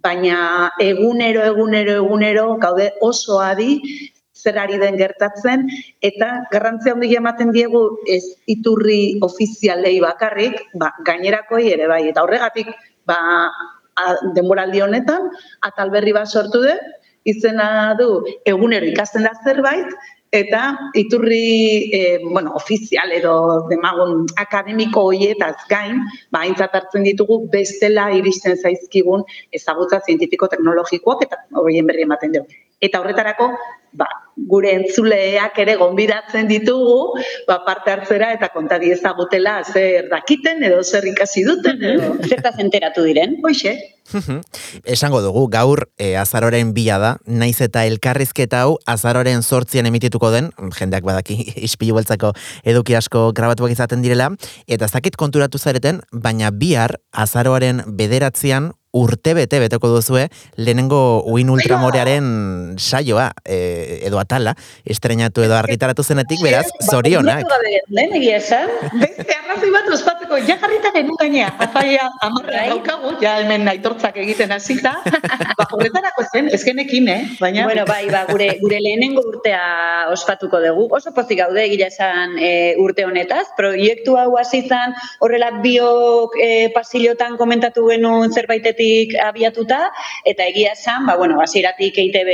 baina 0.03 0.71
egunero, 0.79 1.43
egunero, 1.43 1.95
egunero, 2.01 2.45
gaude 2.61 2.91
oso 3.01 3.39
adi, 3.41 3.79
zer 4.35 4.59
ari 4.59 4.77
den 4.77 4.97
gertatzen, 4.99 5.65
eta 6.03 6.29
garrantzia 6.51 6.93
handia 6.93 7.21
ematen 7.21 7.53
diegu 7.55 7.83
ez 8.11 8.23
iturri 8.51 9.17
ofizialei 9.25 9.95
bakarrik, 10.03 10.59
ba, 10.81 10.91
gainerakoi 11.07 11.71
ere 11.71 11.87
bai, 11.91 12.03
eta 12.11 12.25
horregatik, 12.25 12.69
ba, 13.07 13.17
denboraldi 14.35 14.83
honetan, 14.83 15.31
atal 15.63 15.89
berri 15.93 16.13
bat 16.13 16.27
sortu 16.27 16.61
du, 16.65 16.75
izena 17.25 17.95
du 17.97 18.09
egunero 18.45 18.85
ikasten 18.91 19.25
da 19.25 19.33
zerbait, 19.43 19.89
eta 20.35 20.61
iturri 20.93 21.89
e, 21.93 22.01
bueno, 22.23 22.53
ofizial 22.59 23.11
edo 23.15 23.35
demagun 23.69 24.25
akademiko 24.43 25.07
hoietaz 25.09 25.55
gain, 25.69 26.03
ba, 26.31 26.43
hartzen 26.45 27.03
ditugu 27.07 27.39
bestela 27.51 28.11
iristen 28.13 28.57
zaizkigun 28.57 29.23
ezagutza 29.51 30.01
zientifiko 30.05 30.47
teknologikoak 30.47 31.25
eta 31.27 31.41
horien 31.61 31.87
berri 31.87 32.03
ematen 32.09 32.37
dugu. 32.37 32.61
Eta 32.83 32.99
horretarako, 32.99 33.49
ba, 33.95 34.07
gure 34.35 34.73
entzuleak 34.75 35.57
ere 35.63 35.77
gonbidatzen 35.79 36.47
ditugu, 36.49 37.15
ba, 37.47 37.61
parte 37.65 37.93
hartzera 37.93 38.33
eta 38.35 38.49
kontari 38.53 38.91
ezagutela 38.91 39.61
zer 39.63 40.09
dakiten 40.11 40.63
edo 40.67 40.81
zer 40.83 41.07
ikasi 41.07 41.45
duten. 41.47 41.81
Edo. 41.81 42.15
Zertaz 42.27 42.57
enteratu 42.59 43.05
diren. 43.07 43.37
Hoxe. 43.45 43.77
Esango 44.85 45.21
dugu, 45.23 45.47
gaur 45.49 45.87
e, 45.97 46.11
azaroren 46.19 46.75
bila 46.75 46.99
da, 47.01 47.11
naiz 47.25 47.57
eta 47.63 47.85
elkarrizketa 47.89 48.61
hau 48.65 48.75
azaroren 48.85 49.41
sortzien 49.41 49.87
emitituko 49.89 50.29
den, 50.35 50.51
jendeak 50.77 51.07
badaki 51.07 51.39
ispilu 51.67 51.97
beltzako 51.97 52.35
eduki 52.67 52.97
asko 52.99 53.31
grabatuak 53.33 53.73
izaten 53.73 54.05
direla, 54.05 54.29
eta 54.67 54.85
ez 54.85 54.93
dakit 54.93 55.17
konturatu 55.17 55.57
zareten, 55.57 56.03
baina 56.11 56.51
bihar 56.51 56.99
azaroaren 57.25 57.81
bederatzean 57.97 58.73
urte 58.95 59.33
bete 59.35 59.59
beteko 59.59 59.89
duzue 59.91 60.29
lehenengo 60.55 60.99
uin 61.27 61.49
ultramorearen 61.51 62.27
saioa 62.79 63.27
e, 63.43 63.57
edo 64.07 64.21
atala 64.21 64.53
estrenatu 64.95 65.43
edo 65.43 65.57
argitaratu 65.57 66.03
zenetik 66.03 66.39
beraz 66.43 66.67
ba, 66.71 66.85
zorionak. 66.91 67.43
lehen 67.91 68.15
egia 68.21 68.37
esan. 68.39 68.71
Beste 69.01 69.35
arrazoi 69.35 69.71
bat 69.73 69.89
ospatzeko 69.97 70.39
ja 70.47 70.55
jarrita 70.61 70.93
genuen 70.95 71.19
gainea 71.19 71.49
afaia 71.67 72.07
amarra 72.23 72.53
bai. 72.55 72.69
daukagu 72.71 73.11
ja 73.23 73.35
hemen 73.41 73.67
aitortzak 73.73 74.21
egiten 74.23 74.55
hasita. 74.55 74.95
Ba 75.59 75.67
horretarako 75.75 76.23
zen 76.31 76.49
ezkenekin 76.55 77.07
eh 77.11 77.19
baina 77.39 77.67
bueno 77.67 77.85
bai 77.87 78.07
ba 78.11 78.25
gure 78.29 78.47
gure 78.61 78.79
lehenengo 78.83 79.23
urtea 79.27 80.07
ospatuko 80.11 80.59
dugu. 80.63 80.87
Oso 80.95 81.11
pozik 81.15 81.39
gaude 81.43 81.63
egia 81.65 81.87
esan 81.91 82.39
e, 82.39 82.75
urte 82.79 83.05
honetaz. 83.07 83.45
Proiektu 83.59 84.15
hau 84.19 84.37
hasi 84.39 84.63
izan 84.63 84.95
horrela 85.19 85.51
biok 85.63 86.39
e, 86.39 86.49
pasilotan 86.75 87.37
komentatu 87.39 87.87
genuen 87.91 88.31
zerbaitetik 88.31 88.84
abiatuta 89.23 89.79
eta 90.25 90.47
egia 90.51 90.73
esan, 90.73 91.05
ba 91.07 91.15
bueno, 91.19 91.39
hasieratik 91.41 91.97
EITB 92.03 92.31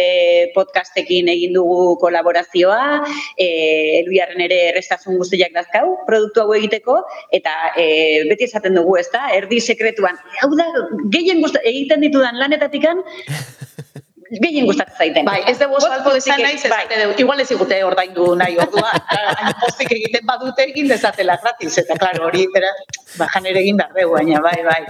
podcastekin 0.55 1.29
egin 1.33 1.55
dugu 1.57 1.97
kolaborazioa, 2.01 3.01
eh 3.37 4.01
Eluiarren 4.01 4.41
ere 4.47 4.59
errestasun 4.71 5.17
guztiak 5.19 5.53
dazkau 5.55 5.97
produktu 6.07 6.43
hau 6.43 6.53
egiteko 6.57 7.01
eta 7.31 7.53
e, 7.75 7.87
beti 8.29 8.47
esaten 8.49 8.77
dugu, 8.77 8.97
ezta? 9.01 9.27
Erdi 9.35 9.61
sekretuan. 9.61 10.17
Hau 10.41 10.51
da, 10.57 10.67
gehien 11.13 11.43
egiten 11.63 12.07
ditudan 12.07 12.39
lanetatikan 12.39 13.03
gehien 14.43 14.65
gustatzen 14.69 14.97
zaiten. 14.97 15.27
Bai, 15.27 15.41
ez 15.51 15.57
dugu 15.59 15.81
salto 15.83 16.15
esan 16.15 16.39
nahi, 16.43 16.59
bai. 16.71 16.85
dugu, 16.93 17.19
igual 17.25 17.43
ez 17.43 17.49
igute 17.51 17.81
ordaindu 17.83 18.31
nahi 18.39 18.57
ordua, 18.63 18.93
hain 19.17 19.53
pozik 19.59 19.91
egiten 19.97 20.25
badute 20.27 20.67
egin 20.69 20.87
dezatela 20.91 21.37
gratis, 21.43 21.77
eta 21.83 21.99
klaro, 21.99 22.27
hori, 22.29 22.47
bera, 22.55 22.71
bajan 23.17 23.51
ere 23.51 23.63
egin 23.65 23.81
dardeu, 23.81 24.13
baina, 24.15 24.39
bai, 24.45 24.59
bai, 24.67 24.81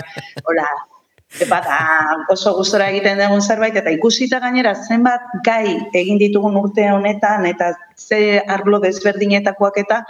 hola, 0.46 0.68
Eta 1.40 1.72
oso 2.30 2.52
gustora 2.58 2.90
egiten 2.92 3.22
dugun 3.22 3.42
zerbait, 3.42 3.76
eta 3.80 3.92
ikusita 3.96 4.42
gainera 4.44 4.74
zenbat 4.76 5.30
gai 5.46 5.78
egin 5.96 6.20
ditugun 6.20 6.58
urte 6.60 6.90
honetan, 6.92 7.46
eta 7.48 7.72
ze 7.96 8.42
arlo 8.48 8.82
desberdinetakoak 8.84 9.80
eta, 9.86 10.02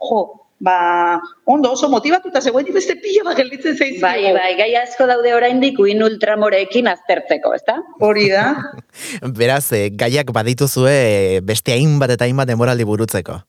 jo, 0.00 0.22
ba, 0.60 1.20
ondo 1.44 1.72
oso 1.72 1.88
motivatuta 1.88 2.40
zegoen 2.40 2.72
beste 2.72 2.96
pila 3.02 3.24
bat 3.28 3.36
gelditzen 3.40 3.76
zaizkigu. 3.76 4.04
Bai, 4.04 4.32
bai, 4.36 4.54
gai 4.56 4.70
asko 4.80 5.08
daude 5.10 5.34
oraindik 5.34 5.80
uin 5.80 6.02
ultramoreekin 6.06 6.88
aztertzeko, 6.88 7.54
ezta? 7.56 7.80
Hori 8.00 8.28
da. 8.32 8.46
Beraz, 9.40 9.66
eh, 9.76 9.88
gaiak 9.92 10.32
badituzue 10.36 11.40
beste 11.44 11.76
hainbat 11.76 12.16
eta 12.16 12.28
hainbat 12.28 12.48
demoraldi 12.52 12.88
burutzeko. 12.88 13.40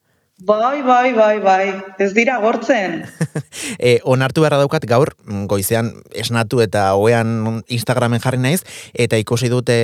Bai, 0.43 0.81
bai, 0.81 1.13
bai, 1.13 1.39
bai, 1.39 1.65
ez 2.01 2.15
dira 2.17 2.39
gortzen. 2.41 3.03
e, 3.77 3.99
onartu 4.09 4.41
beharra 4.41 4.57
daukat 4.57 4.87
gaur, 4.89 5.11
goizean 5.45 5.91
esnatu 6.17 6.63
eta 6.63 6.87
hoean 6.97 7.61
Instagramen 7.69 8.23
jarri 8.23 8.39
naiz, 8.41 8.63
eta 8.97 9.19
ikusi 9.21 9.51
dute, 9.53 9.75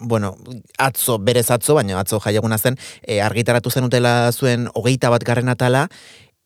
bueno, 0.00 0.32
atzo, 0.80 1.18
berez 1.20 1.50
atzo, 1.52 1.76
baina 1.76 2.00
atzo 2.00 2.16
jaiaguna 2.24 2.56
zen, 2.56 2.80
e, 3.02 3.20
argitaratu 3.20 3.68
zenutela 3.68 4.32
zuen 4.32 4.70
hogeita 4.72 5.12
bat 5.12 5.26
garren 5.26 5.52
atala, 5.52 5.84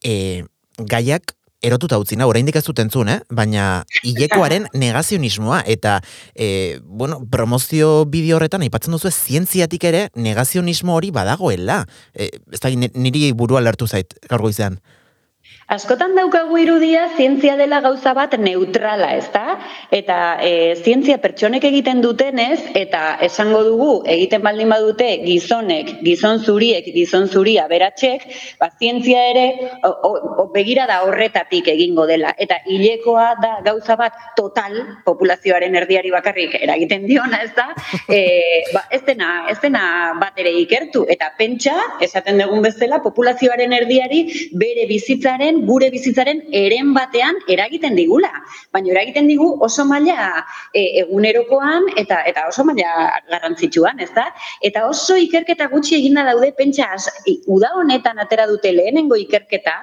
e, 0.03 0.43
gaiak 0.91 1.37
erotuta 1.65 1.99
utzi 2.01 2.19
na, 2.21 2.29
oraindik 2.31 2.59
ez 2.61 2.65
dut 2.67 2.81
entzun, 2.83 3.11
eh? 3.13 3.21
baina 3.33 3.85
hilekoaren 4.05 4.69
negazionismoa, 4.77 5.63
eta, 5.71 5.99
e, 6.35 6.81
bueno, 6.85 7.21
promozio 7.31 8.05
bideo 8.11 8.39
horretan, 8.39 8.65
aipatzen 8.67 8.97
duzu 8.97 9.13
zientziatik 9.13 9.87
ere, 9.91 10.09
negazionismo 10.15 10.95
hori 10.97 11.13
badagoela. 11.15 11.83
E, 12.13 12.31
ez 12.53 12.61
da, 12.61 12.73
niri 12.75 13.31
burua 13.37 13.65
lertu 13.65 13.89
zait, 13.89 14.17
gaur 14.29 14.45
goizean. 14.45 14.79
Askotan 15.65 16.13
daukagu 16.13 16.59
irudia 16.61 17.07
zientzia 17.17 17.55
dela 17.57 17.79
gauza 17.81 18.13
bat 18.13 18.35
neutrala, 18.37 19.15
ez 19.17 19.31
da? 19.33 19.57
Eta 19.97 20.37
e, 20.45 20.75
zientzia 20.77 21.17
pertsonek 21.23 21.65
egiten 21.65 22.03
dutenez, 22.05 22.61
eta 22.77 23.17
esango 23.25 23.63
dugu, 23.65 23.93
egiten 24.13 24.43
baldin 24.45 24.69
badute 24.69 25.07
gizonek, 25.23 25.95
gizon 26.05 26.43
zuriek, 26.45 26.91
gizon 26.93 27.31
zuria 27.33 27.65
beratxek, 27.71 28.27
ba, 28.61 28.69
zientzia 28.77 29.23
ere 29.31 29.47
o, 29.89 29.93
o, 30.11 30.45
begira 30.53 30.85
da 30.91 31.01
horretatik 31.07 31.71
egingo 31.73 32.05
dela. 32.13 32.35
Eta 32.37 32.61
hilekoa 32.69 33.31
da 33.41 33.55
gauza 33.65 33.97
bat 33.97 34.21
total, 34.37 34.77
populazioaren 35.09 35.81
erdiari 35.81 36.13
bakarrik 36.13 36.59
eragiten 36.61 37.09
diona, 37.09 37.41
ez 37.41 37.55
da? 37.57 37.71
E, 38.05 38.21
ba, 38.75 38.85
ez, 38.93 39.01
dena, 39.09 39.33
ez 39.49 39.57
dena 39.65 39.87
bat 40.21 40.37
ere 40.45 40.53
ikertu. 40.61 41.07
Eta 41.09 41.33
pentsa, 41.41 41.79
esaten 42.05 42.45
dugun 42.45 42.61
bezala, 42.69 43.01
populazioaren 43.01 43.73
erdiari 43.81 44.27
bere 44.61 44.85
bizitzaren 44.93 45.54
gure 45.69 45.91
bizitzaren 45.95 46.43
eren 46.51 46.93
batean 46.97 47.39
eragiten 47.55 47.97
digula. 47.99 48.31
Baina 48.75 48.93
eragiten 48.95 49.29
digu 49.31 49.49
oso 49.65 49.85
maila 49.89 50.45
e, 50.73 50.85
egunerokoan 51.05 51.91
eta 52.01 52.23
eta 52.31 52.49
oso 52.51 52.65
maila 52.65 53.09
garrantzitsuan, 53.31 54.01
ez 54.01 54.11
da? 54.17 54.27
Eta 54.63 54.87
oso 54.91 55.17
ikerketa 55.17 55.71
gutxi 55.73 55.99
eginda 56.01 56.27
daude 56.29 56.53
pentsa 56.59 56.91
uda 57.47 57.73
honetan 57.81 58.19
atera 58.19 58.47
dute 58.51 58.73
lehenengo 58.73 59.17
ikerketa, 59.17 59.77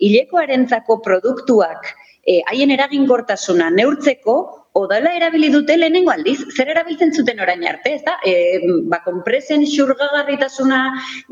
hilekoarentzako 0.00 1.00
produktuak 1.04 1.92
e, 2.28 2.40
haien 2.50 2.72
eraginkortasuna 2.74 3.70
neurtzeko 3.74 4.38
odala 4.74 5.14
erabili 5.16 5.48
dute 5.52 5.76
lehenengo 5.76 6.12
aldiz, 6.12 6.38
zer 6.54 6.68
erabiltzen 6.72 7.12
zuten 7.14 7.40
orain 7.40 7.64
arte, 7.66 7.94
ez 7.96 8.02
da? 8.06 8.16
E, 8.26 8.60
ba, 8.90 9.00
konpresen 9.04 9.64
xurgagarritasuna 9.66 10.80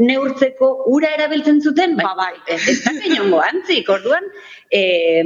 neurtzeko 0.01 0.71
ura 0.93 1.13
erabiltzen 1.17 1.61
zuten, 1.61 1.97
Ba, 1.97 2.15
bai. 2.19 2.33
ez 2.47 2.81
da 2.85 2.95
geniongo 2.97 3.41
antzik, 3.45 3.89
orduan, 3.93 4.27
e, 4.71 5.23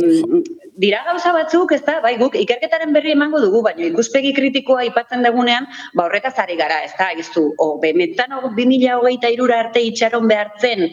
dira 0.81 1.05
gauza 1.07 1.33
batzuk, 1.37 1.73
ez 1.77 1.83
da, 1.87 2.01
bai, 2.05 2.17
guk 2.21 2.37
ikerketaren 2.41 2.93
berri 2.97 3.15
emango 3.17 3.41
dugu, 3.43 3.63
baina 3.67 3.87
ikuspegi 3.89 4.35
kritikoa 4.37 4.85
aipatzen 4.87 5.25
dugunean, 5.27 5.69
ba, 5.95 6.07
horretaz 6.09 6.37
ari 6.43 6.59
gara, 6.61 6.83
ez 6.85 6.93
da, 6.99 7.13
iztu, 7.17 7.47
o, 7.59 7.73
bemetano 7.83 8.43
2008 8.49 9.33
irura 9.37 9.63
arte 9.67 9.83
itxaron 9.87 10.29
behartzen, 10.31 10.91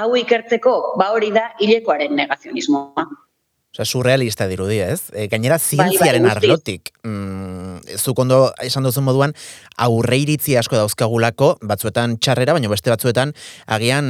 hau 0.00 0.14
ikertzeko, 0.16 0.76
ba 1.00 1.10
hori 1.16 1.32
da 1.34 1.50
hilekoaren 1.60 2.14
negazionismoa. 2.16 3.08
Osa, 3.70 3.84
surrealista 3.84 4.48
dirudia, 4.50 4.88
ez? 4.90 5.12
E, 5.14 5.28
gainera, 5.30 5.54
zientziaren 5.62 6.24
bai, 6.24 6.32
guztiz. 6.32 6.48
arlotik. 6.48 6.88
Mm, 7.06 7.98
zuk 8.02 8.18
ondo 8.18 8.40
esan 8.66 8.82
duzu 8.82 8.98
moduan, 9.06 9.30
aurre 9.78 10.16
iritzi 10.18 10.56
asko 10.58 10.74
dauzkagulako, 10.74 11.52
batzuetan 11.62 12.16
txarrera, 12.18 12.56
baina 12.56 12.66
beste 12.72 12.90
batzuetan, 12.90 13.30
agian 13.70 14.08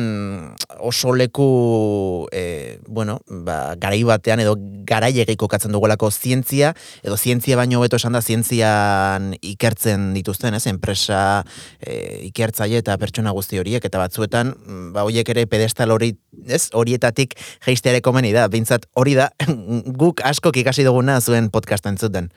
oso 0.80 1.12
leku, 1.12 2.26
e, 2.32 2.78
bueno, 2.88 3.18
ba, 3.28 3.74
garai 3.76 4.00
batean 4.08 4.40
edo 4.40 4.54
garaiegei 4.88 5.36
kokatzen 5.36 5.76
dugulako 5.76 6.08
zientzia, 6.08 6.72
edo 7.04 7.20
zientzia 7.20 7.60
baino 7.60 7.84
beto 7.84 8.00
esan 8.00 8.16
da 8.16 8.24
zientzian 8.24 9.34
ikertzen 9.42 10.14
dituzten, 10.16 10.56
ez? 10.56 10.64
Enpresa 10.72 11.44
e, 11.84 12.24
ikertzaile 12.30 12.80
eta 12.80 12.96
pertsona 12.96 13.36
guzti 13.36 13.60
horiek, 13.60 13.84
eta 13.84 14.00
batzuetan, 14.00 14.56
mm, 14.56 14.90
ba, 14.96 15.04
horiek 15.04 15.28
ere 15.36 15.44
pedestal 15.52 15.92
hori, 15.92 16.14
ez? 16.48 16.70
Horietatik 16.72 17.36
geistea 17.68 17.92
ere 17.92 18.00
komeni 18.00 18.32
da, 18.32 18.48
bintzat 18.48 18.88
hori 18.96 19.20
da, 19.20 19.28
guk 20.02 20.20
askok 20.24 20.56
ikasi 20.62 20.84
duguna 20.86 21.20
zuen 21.20 21.50
podcast 21.50 21.86
entzuten. 21.86 22.30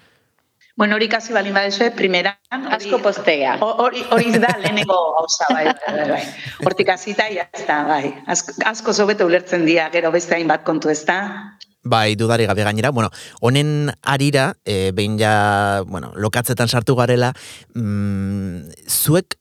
Bueno, 0.75 0.95
hori 0.97 1.05
kasi 1.07 1.33
balin 1.33 1.53
badezue, 1.53 1.91
primeran... 1.93 2.33
hori- 2.49 2.71
Asko 2.79 2.97
postea. 3.03 3.57
Ho- 3.61 3.75
Hori 3.83 4.01
hori 4.09 4.31
da 4.41 4.55
lehenengo 4.57 4.95
gauza, 5.19 5.45
bai, 5.53 5.65
bai, 5.69 5.93
bai, 5.99 6.07
bai. 6.09 6.23
Hortik 6.65 6.89
hasita 6.89 7.27
ja 7.29 7.45
ez 7.53 7.67
da, 7.67 7.83
bai. 7.85 8.07
Asko, 8.25 8.55
asko 8.65 8.93
zobeto 8.93 9.27
ulertzen 9.29 9.67
dira, 9.69 9.91
gero 9.93 10.09
beste 10.11 10.33
hainbat 10.33 10.63
kontu 10.65 10.89
ez 10.89 11.03
da. 11.05 11.19
Bai, 11.85 12.15
dudari 12.15 12.47
gabe 12.49 12.63
gainera, 12.65 12.89
bueno, 12.95 13.11
honen 13.41 13.91
arira, 14.01 14.55
e, 14.65 14.89
behin 14.97 15.19
ja, 15.19 15.83
bueno, 15.85 16.09
lokatzetan 16.15 16.67
sartu 16.71 16.95
garela, 16.95 17.33
mm, 17.75 18.71
zuek 18.87 19.35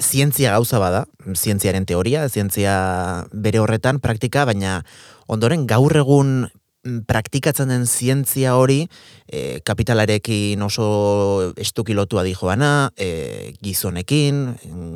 zientzia 0.00 0.52
gauza 0.54 0.78
bada, 0.78 1.04
zientziaren 1.34 1.84
teoria, 1.84 2.28
zientzia 2.30 3.26
bere 3.32 3.58
horretan, 3.58 3.98
praktika, 4.00 4.44
baina 4.46 4.84
ondoren 5.26 5.66
gaur 5.66 5.96
egun 6.00 6.46
praktikatzen 7.06 7.68
den 7.68 7.86
zientzia 7.86 8.54
hori 8.56 8.86
e, 9.26 9.60
kapitalarekin 9.66 10.62
oso 10.62 11.52
estuki 11.56 11.94
lotua 11.94 12.24
di 12.24 12.34
joana, 12.34 12.90
e, 12.96 13.52
gizonekin, 13.62 14.42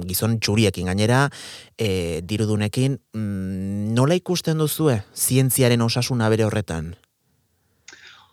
gizon 0.08 0.38
txuriekin 0.40 0.90
gainera, 0.90 1.28
e, 1.76 2.20
dirudunekin, 2.22 2.98
mm, 3.14 3.94
nola 3.96 4.18
ikusten 4.18 4.58
duzue 4.58 5.02
zientziaren 5.14 5.82
osasuna 5.82 6.30
bere 6.32 6.46
horretan? 6.48 6.94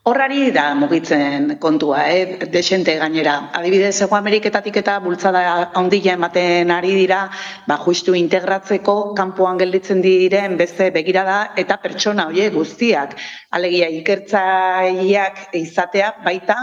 Horrari 0.09 0.49
da 0.49 0.73
mugitzen 0.73 1.59
kontua, 1.61 1.99
eh? 2.09 2.47
desente 2.49 2.95
gainera. 2.97 3.51
Adibidez, 3.53 3.99
Ego 4.01 4.15
Ameriketatik 4.17 4.79
eta 4.81 4.95
bultzada 5.03 5.43
handia 5.77 6.15
ematen 6.17 6.73
ari 6.73 6.95
dira, 6.97 7.19
ba, 7.67 7.77
justu 7.83 8.15
integratzeko 8.17 8.95
kanpoan 9.19 9.59
gelditzen 9.61 10.01
diren 10.01 10.57
beste 10.57 10.87
begirada 10.95 11.37
eta 11.61 11.77
pertsona 11.83 12.25
hoiek 12.31 12.57
guztiak. 12.57 13.13
Alegia 13.53 13.91
ikertzaileak 13.99 15.53
izatea 15.61 16.09
baita, 16.25 16.57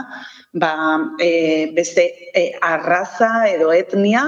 ba, 0.50 0.74
e, 1.22 1.70
beste 1.78 2.08
e, 2.34 2.48
arraza 2.58 3.32
edo 3.52 3.70
etnia, 3.70 4.26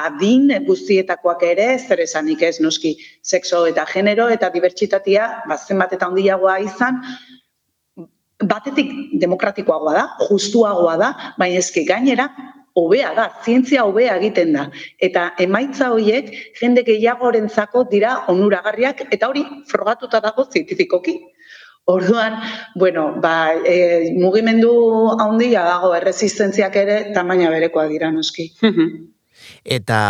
adin 0.00 0.50
guztietakoak 0.66 1.46
ere, 1.54 1.70
zer 1.78 2.02
esanik 2.08 2.42
ez 2.42 2.56
noski, 2.58 2.96
sexo 3.22 3.68
eta 3.70 3.86
genero 3.86 4.26
eta 4.34 4.50
dibertsitatea, 4.50 5.32
ba, 5.46 5.62
zenbat 5.62 5.94
eta 5.94 6.10
handiagoa 6.10 6.58
izan, 6.66 7.04
batetik 8.38 8.92
demokratikoagoa 9.20 9.94
da, 9.94 10.04
justuagoa 10.28 10.96
da, 11.00 11.10
baina 11.38 11.58
eski 11.58 11.84
gainera 11.86 12.28
hobea 12.78 13.10
da, 13.16 13.26
zientzia 13.44 13.84
hobea 13.88 14.16
egiten 14.20 14.52
da. 14.54 14.68
Eta 15.02 15.32
emaitza 15.42 15.90
horiek 15.94 16.30
jende 16.60 16.84
gehiagorentzako 16.86 17.84
dira 17.90 18.14
onuragarriak 18.30 19.08
eta 19.10 19.30
hori 19.32 19.44
frogatuta 19.70 20.22
dago 20.22 20.46
zientifikoki. 20.52 21.18
Orduan, 21.88 22.36
bueno, 22.76 23.14
ba, 23.22 23.54
e, 23.64 24.12
mugimendu 24.20 24.70
handia 25.24 25.64
dago 25.64 25.94
erresistentziak 25.96 26.76
ere 26.76 26.98
tamaina 27.14 27.48
berekoa 27.50 27.86
dira 27.88 28.12
noski. 28.12 28.50
Eta 29.64 30.00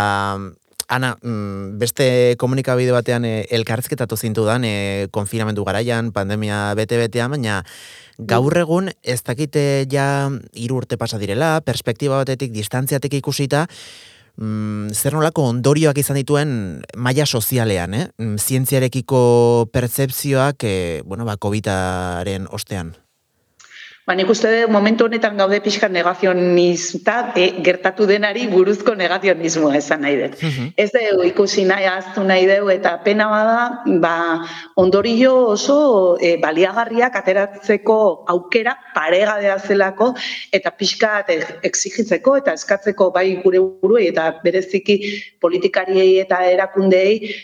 Ana, 0.89 1.11
mm, 1.21 1.77
beste 1.77 2.05
komunikabide 2.41 2.89
batean 2.89 3.25
e, 3.25 3.45
elkarrezketatu 3.53 4.17
zintudan 4.17 4.63
e, 4.65 5.07
konfinamendu 5.13 5.61
garaian, 5.63 6.09
pandemia 6.11 6.73
bete-betean, 6.79 7.29
baina 7.35 7.59
gaur 8.19 8.57
egun 8.59 8.89
ez 9.03 9.21
dakite 9.23 9.85
ja 9.91 10.29
hiru 10.53 10.81
urte 10.81 10.97
pasa 10.99 11.17
direla, 11.17 11.59
perspektiba 11.65 12.19
batetik, 12.19 12.51
distantziatik 12.51 13.15
ikusita, 13.21 13.65
mm, 14.37 14.91
zer 14.93 15.15
nolako 15.15 15.47
ondorioak 15.53 15.97
izan 15.97 16.19
dituen 16.19 16.81
maila 16.95 17.25
sozialean, 17.25 17.93
eh? 17.93 18.07
Mm, 18.17 18.37
Zientziarekiko 18.37 19.69
pertzepzioak, 19.71 20.63
e, 20.63 21.01
bueno, 21.05 21.25
ba, 21.25 21.37
COVID-aren 21.37 22.47
ostean. 22.51 22.95
Ba, 24.09 24.15
nik 24.17 24.31
uste 24.33 24.49
dut 24.49 24.71
momentu 24.73 25.05
honetan 25.05 25.35
gaude 25.37 25.59
pixka 25.61 25.85
negazionista 25.85 27.17
e, 27.37 27.43
gertatu 27.61 28.07
denari 28.09 28.47
buruzko 28.49 28.95
negazionismoa 28.97 29.75
esan 29.77 30.01
nahi 30.01 30.15
dut. 30.17 30.41
Ez 30.81 30.87
dugu 30.95 31.27
ikusi 31.27 31.67
nahi, 31.69 31.85
aztu 31.85 32.23
nahi 32.25 32.47
dugu, 32.49 32.71
eta 32.73 32.95
pena 33.05 33.29
bada, 33.29 33.59
ba, 34.01 34.15
ondorio 34.81 35.35
oso 35.53 35.77
e, 36.17 36.39
baliagarriak 36.41 37.21
ateratzeko 37.21 38.01
aukera 38.33 38.73
paregadea 38.97 39.59
zelako, 39.61 40.15
eta 40.57 40.73
pixka 40.73 41.19
e, 41.29 41.43
exigitzeko 41.69 42.39
eta 42.41 42.57
eskatzeko 42.57 43.11
bai 43.13 43.27
gure 43.45 43.61
buruei 43.61 44.09
eta 44.09 44.31
bereziki 44.41 45.03
politikariei 45.37 46.15
eta 46.25 46.47
erakundeei 46.49 47.35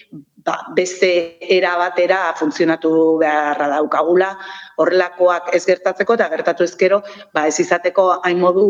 ba, 0.45 0.60
beste 0.75 1.38
era 1.41 1.75
batera 1.77 2.19
funtzionatu 2.38 3.17
beharra 3.19 3.67
daukagula, 3.73 4.31
horrelakoak 4.77 5.49
ez 5.58 5.63
gertatzeko 5.65 6.15
eta 6.19 6.29
gertatu 6.29 6.67
ezkero, 6.67 7.01
ba, 7.34 7.47
ez 7.49 7.58
izateko 7.60 8.08
hain 8.21 8.39
modu 8.39 8.67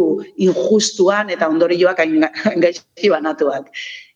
injustuan 0.47 1.29
eta 1.35 1.49
ondorioak 1.51 1.99
hain 1.99 2.25
gaizki 2.63 3.11
banatuak. 3.11 3.69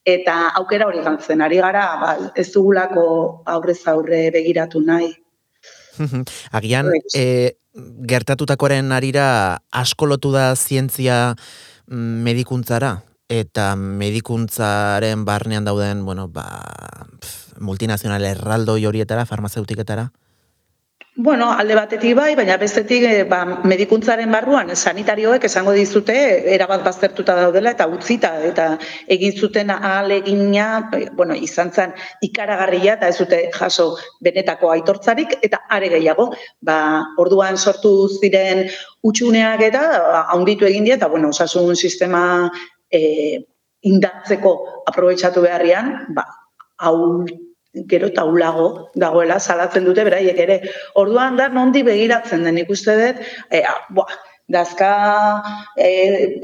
Eta 0.08 0.38
aukera 0.58 0.88
hori 0.88 1.04
gantzen, 1.06 1.44
ari 1.44 1.60
gara, 1.62 1.86
ba, 2.02 2.14
ez 2.40 2.48
dugulako 2.54 3.04
aurrez 3.46 3.82
aurre 3.92 4.30
begiratu 4.34 4.82
nahi. 4.82 5.12
Agian, 6.58 6.88
e, 7.12 7.26
gertatutakoaren 8.10 8.96
arira 8.96 9.60
asko 9.76 10.08
lotu 10.08 10.32
da 10.32 10.54
zientzia 10.56 11.36
mm, 11.92 12.24
medikuntzara 12.24 12.96
eta 13.30 13.76
medikuntzaren 13.78 15.22
barnean 15.28 15.68
dauden, 15.68 16.02
bueno, 16.08 16.26
ba, 16.34 16.48
pf, 17.22 17.49
multinazional 17.60 18.26
erraldoi 18.32 18.86
horietara, 18.86 19.26
farmazeutiketara. 19.26 20.10
Bueno, 21.22 21.50
alde 21.52 21.76
batetik 21.76 22.14
bai, 22.16 22.30
baina 22.38 22.56
bestetik 22.56 23.04
eh, 23.04 23.24
ba, 23.28 23.42
medikuntzaren 23.68 24.30
barruan 24.32 24.70
sanitarioek 24.72 25.44
esango 25.50 25.74
dizute 25.76 26.14
erabat 26.54 26.86
baztertuta 26.86 27.36
daudela 27.36 27.74
eta 27.76 27.88
utzita 27.92 28.30
eta 28.48 28.68
egin 29.16 29.36
zuten 29.36 29.74
ahalegina, 29.74 30.68
eh, 30.96 31.10
bueno, 31.18 31.36
izan 31.36 31.74
zen 31.76 31.92
ikaragarria 32.24 32.94
eta 32.94 33.10
ez 33.12 33.18
dute 33.18 33.42
jaso 33.58 33.90
benetako 34.24 34.72
aitortzarik 34.78 35.36
eta 35.42 35.60
are 35.68 35.90
gehiago, 35.98 36.30
ba, 36.62 36.80
orduan 37.26 37.60
sortu 37.60 37.92
ziren 38.22 38.64
utxuneak 39.04 39.66
eta 39.68 39.84
ba, 40.08 40.24
haunditu 40.38 40.72
egin 40.72 40.88
dira 40.88 41.02
eta 41.02 41.12
bueno, 41.12 41.36
osasun 41.36 41.76
sistema 41.76 42.24
eh, 42.88 43.44
indartzeko 43.92 44.56
aprobetxatu 44.88 45.44
beharrian, 45.44 45.94
ba, 46.16 46.30
hau 46.80 47.28
gero 47.90 48.10
eta 48.10 48.26
ulago 48.26 48.90
dagoela 48.96 49.40
salatzen 49.40 49.86
dute 49.86 50.04
beraiek 50.08 50.40
ere. 50.46 50.60
Orduan 50.96 51.38
da 51.38 51.50
nondi 51.54 51.84
begiratzen 51.86 52.44
den 52.48 52.58
ikuste 52.64 52.96
dut, 53.00 53.24
e, 53.52 53.64
buah, 53.96 54.16
dazka 54.50 54.92
e, 55.78 55.90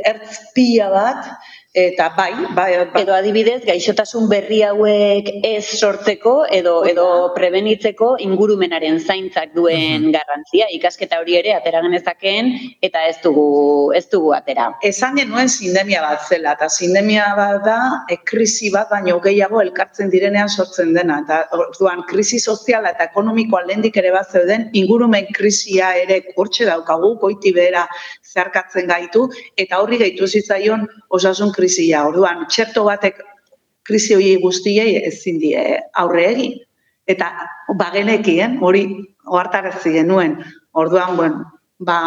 ertz 0.06 0.52
pila 0.54 0.92
bat, 0.94 1.32
Eta 1.76 2.08
bai, 2.16 2.32
bai, 2.56 2.72
bai. 2.88 3.02
Edo 3.02 3.12
adibidez, 3.12 3.58
gaixotasun 3.68 4.30
berri 4.32 4.62
hauek 4.64 5.28
ez 5.44 5.66
sortzeko 5.76 6.46
edo 6.58 6.76
edo 6.88 7.08
prebenitzeko 7.36 8.14
ingurumenaren 8.24 9.02
zaintzak 9.04 9.52
duen 9.58 10.06
garrantzia. 10.14 10.70
Ikasketa 10.78 11.20
hori 11.20 11.36
ere 11.42 11.52
atera 11.58 11.82
genezakeen 11.84 12.54
eta 12.88 13.04
ez 13.10 13.18
dugu 13.26 13.92
ez 13.98 14.06
dugu 14.14 14.32
atera. 14.38 14.70
Esan 14.88 15.20
genuen 15.20 15.52
sindemia 15.52 16.00
bat 16.06 16.24
zela, 16.30 16.54
eta 16.56 16.70
sindemia 16.72 17.28
bat 17.36 17.60
da, 17.68 17.78
e, 18.08 18.22
krisi 18.24 18.72
bat 18.72 18.88
baino 18.96 19.20
gehiago 19.28 19.60
elkartzen 19.66 20.14
direnean 20.16 20.48
sortzen 20.48 20.96
dena. 20.96 21.20
Eta 21.28 21.42
orduan, 21.60 22.06
krisi 22.08 22.40
soziala 22.40 22.96
eta 22.96 23.10
ekonomikoa 23.12 23.66
lendik 23.68 24.00
ere 24.00 24.16
bat 24.16 24.32
zeuden, 24.32 24.70
ingurumen 24.72 25.28
krisia 25.36 25.92
ere 26.06 26.22
hortxe 26.40 26.72
daukagu, 26.72 27.18
goiti 27.20 27.52
behera 27.52 27.84
zeharkatzen 28.36 28.89
gaitu, 28.91 29.30
eta 29.58 29.80
horri 29.82 30.00
gehitu 30.02 30.28
zitzaion 30.28 30.86
osasun 31.10 31.54
krisia. 31.56 32.04
Orduan, 32.10 32.45
txerto 32.52 32.86
batek 32.89 33.24
krisi 33.88 34.15
hori 34.17 34.36
guztiei 34.43 35.00
ezin 35.08 35.39
die 35.41 35.65
aurre 36.04 36.28
egin. 36.34 36.60
Eta 37.08 37.30
bagenekien, 37.80 38.60
hori 38.65 38.86
ohartarazi 39.26 39.93
genuen. 40.00 40.39
Orduan, 40.74 41.15
bueno, 41.19 41.43
ba, 41.80 42.00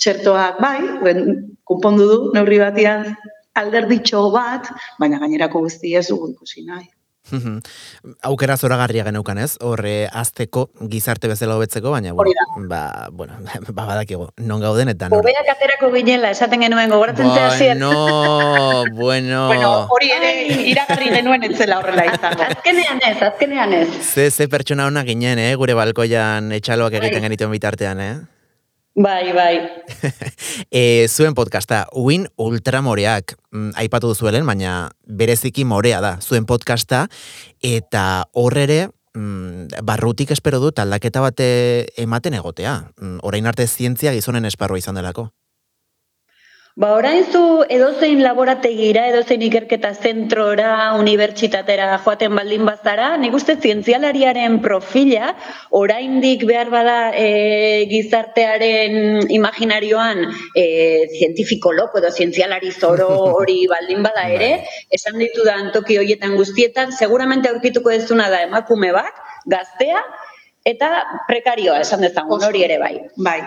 txertoak 0.00 0.60
bai, 0.64 0.78
ben, 1.04 1.22
konpondu 1.68 2.08
du 2.08 2.18
neurri 2.34 2.58
batean 2.62 3.12
alderditxo 3.60 4.26
bat, 4.34 4.70
baina 5.00 5.20
gainerako 5.22 5.64
guzti 5.66 5.94
ez 5.94 6.06
dugu 6.08 6.32
ikusi 6.32 6.64
nahi. 6.66 6.88
Mhm. 7.32 7.60
Aukera 8.28 8.56
zoragarria 8.56 9.04
geneukan 9.06 9.38
ez, 9.40 9.54
horre 9.64 10.08
azteko 10.12 10.66
gizarte 10.92 11.28
bezala 11.30 11.56
hobetzeko, 11.56 11.90
baina 11.94 12.12
bueno, 12.12 12.32
ba, 12.68 13.08
bueno, 13.12 13.38
ba, 13.72 13.86
badakigu, 13.86 14.28
non 14.44 14.60
gauden 14.60 14.92
eta 14.92 15.08
non. 15.08 15.22
Hobeak 15.22 15.48
aterako 15.54 15.90
ginela, 15.94 16.34
esaten 16.36 16.60
genuen 16.66 16.92
gogoratzen 16.92 17.30
zea 17.32 17.50
zier. 17.56 17.78
Bueno, 17.78 18.84
bueno. 19.00 19.46
Bueno, 19.48 19.72
hori 19.88 20.12
ere 20.12 20.34
iragarri 20.74 21.10
genuen 21.16 21.48
etzela 21.48 21.80
horrela 21.80 22.06
izango. 22.12 22.44
Azkenean 22.50 23.00
ez, 23.08 23.16
azkenean 23.22 23.72
ez. 23.72 23.88
Ze, 24.04 24.30
ze 24.30 24.48
pertsona 24.48 24.86
ona 24.86 25.04
ginen, 25.08 25.40
eh, 25.40 25.54
gure 25.56 25.74
balkoian 25.74 26.52
etxaloak 26.52 27.00
egiten 27.00 27.24
genituen 27.24 27.52
bitartean, 27.56 28.00
eh? 28.04 28.14
Bai, 28.94 29.32
bai. 29.32 29.56
e, 30.70 31.08
zuen 31.08 31.34
podcasta, 31.34 31.88
Win 31.96 32.28
Ultramoreak, 32.38 33.34
mm, 33.50 33.72
aipatu 33.74 34.12
duzuelen, 34.12 34.46
baina 34.46 34.92
bereziki 35.02 35.64
morea 35.66 35.98
da, 36.00 36.12
zuen 36.22 36.46
podcasta, 36.46 37.08
eta 37.58 38.28
horrere, 38.38 38.92
mm, 39.18 39.82
barrutik 39.82 40.30
espero 40.30 40.60
dut 40.62 40.78
aldaketa 40.78 41.24
bate 41.26 41.48
ematen 41.98 42.38
egotea. 42.38 42.76
Mm, 43.00 43.18
orain 43.26 43.50
arte 43.50 43.66
zientzia 43.66 44.14
gizonen 44.14 44.46
esparroa 44.46 44.78
izan 44.78 44.94
delako. 44.94 45.32
Ba, 46.74 46.88
orain 46.98 47.22
zu 47.30 47.40
edozein 47.70 48.18
laborategira, 48.18 49.04
edozein 49.06 49.44
ikerketa 49.46 49.92
zentrora, 49.94 50.70
unibertsitatera 50.98 52.00
joaten 52.02 52.32
baldin 52.34 52.64
bazara, 52.66 53.12
nik 53.22 53.36
uste 53.38 53.54
zientzialariaren 53.62 54.56
profila, 54.64 55.28
oraindik 55.80 56.42
behar 56.48 56.72
bada 56.72 56.96
e, 57.14 57.28
gizartearen 57.92 59.30
imaginarioan 59.36 60.24
e, 60.58 60.64
zientifiko 61.12 61.70
loko 61.78 62.00
edo 62.02 62.10
zientzialari 62.10 62.72
zoro 62.74 63.06
hori 63.38 63.60
baldin 63.70 64.02
bada 64.02 64.24
ere, 64.34 64.48
esan 64.98 65.22
ditudan 65.22 65.70
toki 65.76 66.00
horietan 66.02 66.34
guztietan, 66.40 66.90
seguramente 66.90 67.52
aurkituko 67.52 67.94
ez 67.94 68.02
da 68.10 68.42
emakume 68.48 68.90
bat, 68.98 69.22
gaztea, 69.46 70.02
eta 70.66 70.90
prekarioa 71.30 71.78
esan 71.86 72.02
dezagun 72.02 72.42
hori 72.42 72.66
ere 72.66 72.80
bai. 72.82 72.96
Bai, 73.14 73.38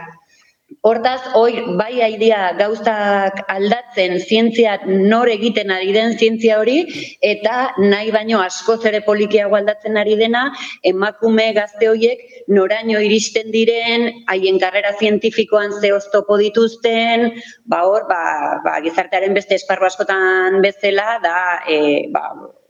Hortaz, 0.88 1.21
hoi, 1.39 1.62
bai 1.80 2.01
aidea 2.03 2.39
gauztak 2.60 3.38
aldatzen 3.53 4.17
zientzia 4.19 4.73
nor 4.88 5.32
egiten 5.32 5.71
ari 5.71 5.93
den 5.95 6.17
zientzia 6.19 6.58
hori, 6.60 6.82
eta 7.23 7.53
nahi 7.80 8.12
baino 8.12 8.41
askoz 8.43 8.82
ere 8.91 8.99
polikiago 9.06 9.56
aldatzen 9.56 9.95
ari 10.01 10.17
dena, 10.19 10.43
emakume 10.91 11.47
gazte 11.56 11.88
horiek 11.88 12.21
noraino 12.60 12.99
iristen 13.08 13.47
diren, 13.56 14.10
haien 14.27 14.60
karrera 14.60 14.91
zientifikoan 14.99 15.80
ze 15.80 15.93
oztopo 15.95 16.38
dituzten, 16.43 17.30
ba 17.65 17.86
hor, 17.88 18.03
ba, 18.12 18.21
ba, 18.67 18.77
gizartearen 18.84 19.39
beste 19.39 19.56
esparru 19.56 19.88
askotan 19.88 20.60
bezala, 20.67 21.10
da, 21.23 21.38
e, 21.63 22.08
ba, 22.12 22.27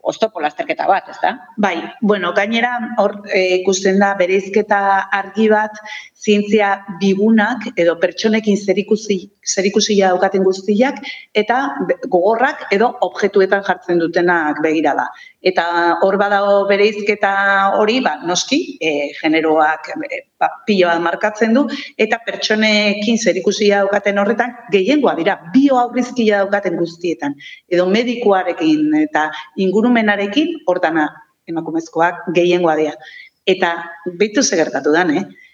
oztopo 0.08 0.40
lasterketa 0.40 0.88
bat, 0.88 1.10
ez 1.12 1.18
da? 1.22 1.34
Bai, 1.60 1.76
bueno, 2.02 2.32
gainera 2.38 2.78
hor 3.02 3.18
e, 3.28 3.60
ikusten 3.60 4.00
da 4.00 4.14
bereizketa 4.20 4.80
argi 5.18 5.50
bat 5.52 5.82
zientzia 6.28 6.76
bigunak 7.00 7.70
edo 7.80 7.96
pertsonekin 8.02 8.58
zerikusi 8.60 9.18
zerikusia 9.48 10.10
daukaten 10.12 10.44
guztiak 10.44 11.00
eta 11.42 11.58
gogorrak 12.12 12.66
edo 12.76 12.90
objektuetan 13.08 13.64
jartzen 13.64 14.02
dutenak 14.02 14.60
begirala. 14.64 15.08
Eta 15.48 15.64
hor 16.04 16.18
badago 16.20 16.66
bereizketa 16.68 17.32
hori, 17.80 18.00
ba, 18.04 18.18
noski, 18.28 18.60
e, 18.82 19.14
generoak 19.22 19.92
e, 19.96 20.20
ba, 20.40 20.50
pilo 20.68 20.92
markatzen 21.06 21.56
du, 21.56 21.64
eta 21.98 22.20
pertsonekin 22.26 23.22
zerikusia 23.22 23.86
daukaten 23.86 24.20
horretan, 24.20 24.58
gehiengoa 24.74 25.16
dira, 25.22 25.38
bio 25.54 25.80
aurrizkia 25.80 26.44
daukaten 26.44 26.76
guztietan. 26.82 27.38
Edo 27.72 27.88
medikuarekin 27.94 28.92
eta 29.06 29.30
ingurumenarekin, 29.64 30.58
hortana 30.68 31.08
emakumezkoak 31.48 32.28
gehiengoa 32.36 32.76
dira. 32.76 32.98
Eta 33.48 33.78
behitu 34.20 34.44
gertatu 34.44 34.92
dan, 34.92 35.16
eh? 35.16 35.47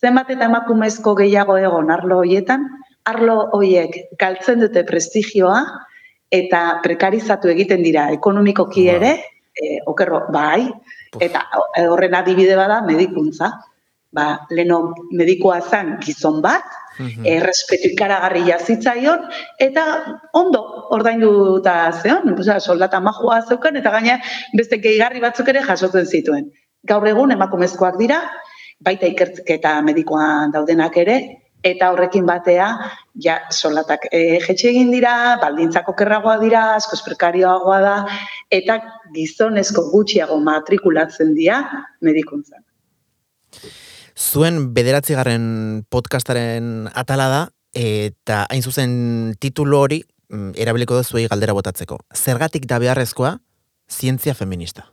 Zenbat 0.00 0.30
eta 0.32 0.46
emakumezko 0.48 1.12
gehiago 1.18 1.58
egon 1.60 1.90
arlo 1.92 2.22
hoietan, 2.22 2.62
arlo 3.10 3.36
hoiek 3.56 3.98
galtzen 4.20 4.62
dute 4.64 4.84
prestigioa 4.88 5.58
eta 6.32 6.60
prekarizatu 6.84 7.50
egiten 7.52 7.82
dira 7.84 8.06
ekonomikoki 8.14 8.86
Ba. 8.86 8.94
ere, 8.96 9.10
e, 9.52 9.80
okerro, 9.90 10.22
bai, 10.32 10.70
eta 11.20 11.42
horren 11.90 12.14
adibide 12.14 12.56
bada 12.56 12.80
medikuntza. 12.86 13.50
Ba, 14.12 14.46
leno 14.50 14.94
medikoa 15.14 15.60
zen 15.60 15.98
gizon 16.02 16.40
bat, 16.42 16.64
Mhm. 17.00 17.24
errespetu 17.24 17.88
ikaragarri 17.94 18.42
jazitzaion, 18.44 19.20
eta 19.58 19.84
ondo 20.34 20.60
ordaindu 20.90 21.58
eta 21.60 21.92
zeon, 22.02 22.34
osea, 22.38 22.58
soldata 22.60 23.00
majua 23.00 23.40
zeukan, 23.48 23.76
eta 23.76 23.90
gaina 23.90 24.18
beste 24.56 24.76
gehigarri 24.78 25.20
batzuk 25.20 25.48
ere 25.48 25.62
jasotzen 25.62 26.04
zituen. 26.06 26.50
Gaur 26.84 27.06
egun 27.08 27.30
emakumezkoak 27.32 27.96
dira, 27.96 28.20
baita 28.80 29.08
ikertzeketa 29.10 29.76
medikoan 29.84 30.52
daudenak 30.54 30.96
ere, 31.00 31.16
eta 31.64 31.90
horrekin 31.92 32.24
batea, 32.28 32.68
ja, 33.20 33.36
solatak 33.52 34.06
e, 34.12 34.38
jetxe 34.40 34.70
egin 34.70 34.90
dira, 34.94 35.36
baldintzak 35.42 35.88
okerragoa 35.92 36.38
dira, 36.40 36.62
askoz 36.78 37.02
prekarioagoa 37.04 37.80
da, 37.84 37.94
eta 38.52 38.78
gizonezko 39.14 39.84
gutxiago 39.92 40.38
matrikulatzen 40.40 41.34
dira 41.36 41.60
medikuntzan. 42.00 42.64
Zuen 44.16 44.70
bederatzigarren 44.76 45.84
podcastaren 45.92 46.88
atala 46.94 47.28
da, 47.32 47.42
eta 47.76 48.44
hain 48.50 48.64
zuzen 48.64 49.36
titulu 49.40 49.78
hori 49.78 50.00
mm, 50.32 50.54
erabiliko 50.60 50.96
da 50.96 51.04
zuei 51.04 51.26
galdera 51.28 51.54
botatzeko. 51.56 52.00
Zergatik 52.16 52.66
da 52.68 52.80
beharrezkoa 52.82 53.36
zientzia 53.90 54.34
feminista? 54.34 54.88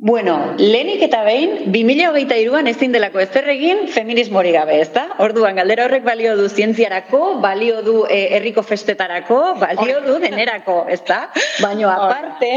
Bueno, 0.00 0.54
lehenik 0.58 1.00
eta 1.02 1.24
behin, 1.26 1.72
2008an 1.74 2.68
ezin 2.70 2.92
delako 2.94 3.18
ezer 3.18 3.48
egin 3.50 3.88
feminismori 3.90 4.52
gabe, 4.54 4.76
ezta? 4.78 5.08
Orduan, 5.24 5.58
galdera 5.58 5.88
horrek 5.88 6.04
balio 6.06 6.36
du 6.38 6.46
zientziarako, 6.48 7.40
balio 7.42 7.80
du 7.82 7.96
eh, 8.06 8.28
herriko 8.38 8.62
festetarako, 8.62 9.40
balio 9.58 9.98
du 10.06 10.20
denerako, 10.22 10.84
ezta? 10.94 11.18
Baina 11.58 11.90
aparte, 11.96 12.52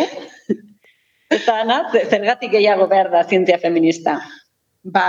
eta 1.34 1.58
ana, 1.64 1.82
zergatik 2.04 2.54
gehiago 2.54 2.86
behar 2.94 3.10
da 3.10 3.26
zientzia 3.26 3.58
feminista. 3.58 4.20
Ba, 4.84 5.08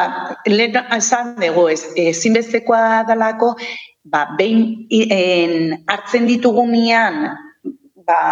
lehen 0.49 0.81
esan 0.97 1.37
dugu, 1.37 1.69
ez, 1.69 1.83
ezinbestekoa 2.01 3.05
dalako, 3.13 3.59
ba, 4.09 4.31
behin 4.41 4.87
en, 4.89 5.83
hartzen 5.85 6.33
ditugunean, 6.33 7.27
ba, 8.09 8.23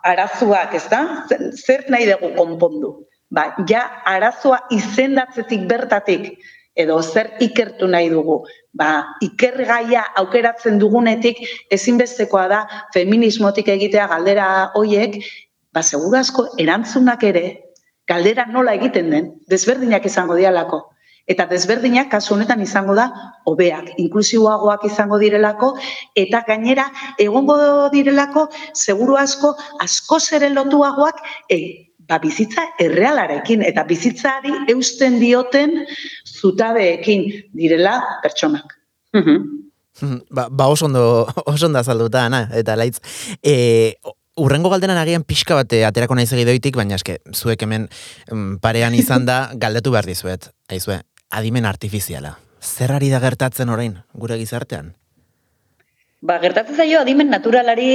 arazoak, 0.00 0.78
ez 0.80 0.86
da? 0.88 1.04
Zer 1.52 1.90
nahi 1.92 2.08
dugu 2.08 2.38
konpondu? 2.40 3.02
Ba, 3.34 3.48
ja, 3.68 3.82
arazoa 4.06 4.60
izendatzetik 4.74 5.64
bertatik, 5.70 6.28
edo 6.78 7.00
zer 7.02 7.32
ikertu 7.42 7.88
nahi 7.90 8.10
dugu. 8.12 8.40
Ba, 8.74 8.90
ikergaia 9.26 10.04
aukeratzen 10.22 10.78
dugunetik 10.82 11.40
ezinbestekoa 11.74 12.46
da 12.52 12.60
feminismotik 12.94 13.70
egitea 13.74 14.06
galdera 14.10 14.48
hoiek, 14.78 15.20
ba, 15.74 15.82
seguru 15.82 16.18
asko 16.20 16.48
erantzunak 16.62 17.22
ere, 17.30 17.44
galdera 18.08 18.46
nola 18.50 18.74
egiten 18.78 19.10
den, 19.10 19.30
desberdinak 19.50 20.06
izango 20.10 20.36
dialako. 20.38 20.82
Eta 21.24 21.46
desberdinak 21.48 22.10
kasu 22.12 22.34
honetan 22.34 22.60
izango 22.60 22.92
da 22.98 23.06
hobeak, 23.48 23.94
inklusiboagoak 24.02 24.82
izango 24.90 25.16
direlako 25.22 25.70
eta 26.20 26.42
gainera 26.44 26.84
egongo 27.24 27.56
direlako 27.94 28.50
seguru 28.76 29.16
asko 29.16 29.54
askoz 29.80 30.26
ere 30.36 30.50
lotuagoak 30.52 31.22
e, 31.48 31.58
ba, 32.08 32.18
bizitza 32.22 32.64
errealarekin 32.80 33.64
eta 33.66 33.84
bizitzari 33.88 34.52
eusten 34.72 35.18
dioten 35.20 35.84
zutabeekin 36.24 37.26
direla 37.56 37.98
pertsonak. 38.22 38.74
Mhm. 39.14 40.24
ba, 40.30 40.48
ba 40.50 40.66
oso 40.66 40.86
ondo, 40.86 41.26
oso 41.46 41.66
ondo 41.66 41.78
azalduta, 41.78 42.26
ana, 42.26 42.48
eta 42.52 42.76
laitz. 42.76 42.98
E, 43.42 43.94
urrengo 44.36 44.70
galdenan 44.70 44.98
agian 44.98 45.22
pixka 45.22 45.54
bate 45.54 45.84
aterako 45.86 46.16
nahi 46.18 46.26
segidoitik, 46.26 46.76
baina 46.76 46.98
eske, 46.98 47.20
zuek 47.32 47.62
hemen 47.62 47.88
mm, 48.30 48.58
parean 48.64 48.94
izan 48.94 49.26
da, 49.26 49.48
galdetu 49.62 49.94
behar 49.94 50.08
dizuet. 50.10 50.50
Aizue, 50.68 51.00
adimen 51.30 51.64
artifiziala. 51.70 52.38
Zer 52.64 52.94
ari 52.96 53.10
da 53.12 53.20
gertatzen 53.20 53.70
orain, 53.70 53.98
gure 54.14 54.38
gizartean? 54.40 54.94
Ba, 56.24 56.38
gertatzen 56.40 56.78
zaio 56.80 57.02
adimen 57.04 57.28
naturalari 57.28 57.88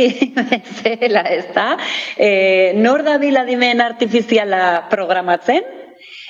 zela, 0.84 1.24
ez 1.34 1.48
da? 1.56 1.72
E, 2.16 2.74
nor 2.78 3.02
da 3.08 3.18
bil 3.18 3.40
adimen 3.42 3.82
artifiziala 3.82 4.90
programatzen? 4.92 5.66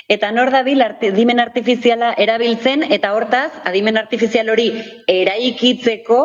Eta 0.09 0.31
nor 0.31 0.49
da 0.53 0.63
bil 0.63 0.81
adimen 0.81 1.43
artifiziala 1.43 2.13
erabiltzen, 2.17 2.85
eta 2.97 3.11
hortaz, 3.17 3.51
adimen 3.67 3.99
artifizial 3.99 4.55
hori 4.55 4.71
eraikitzeko 5.19 6.21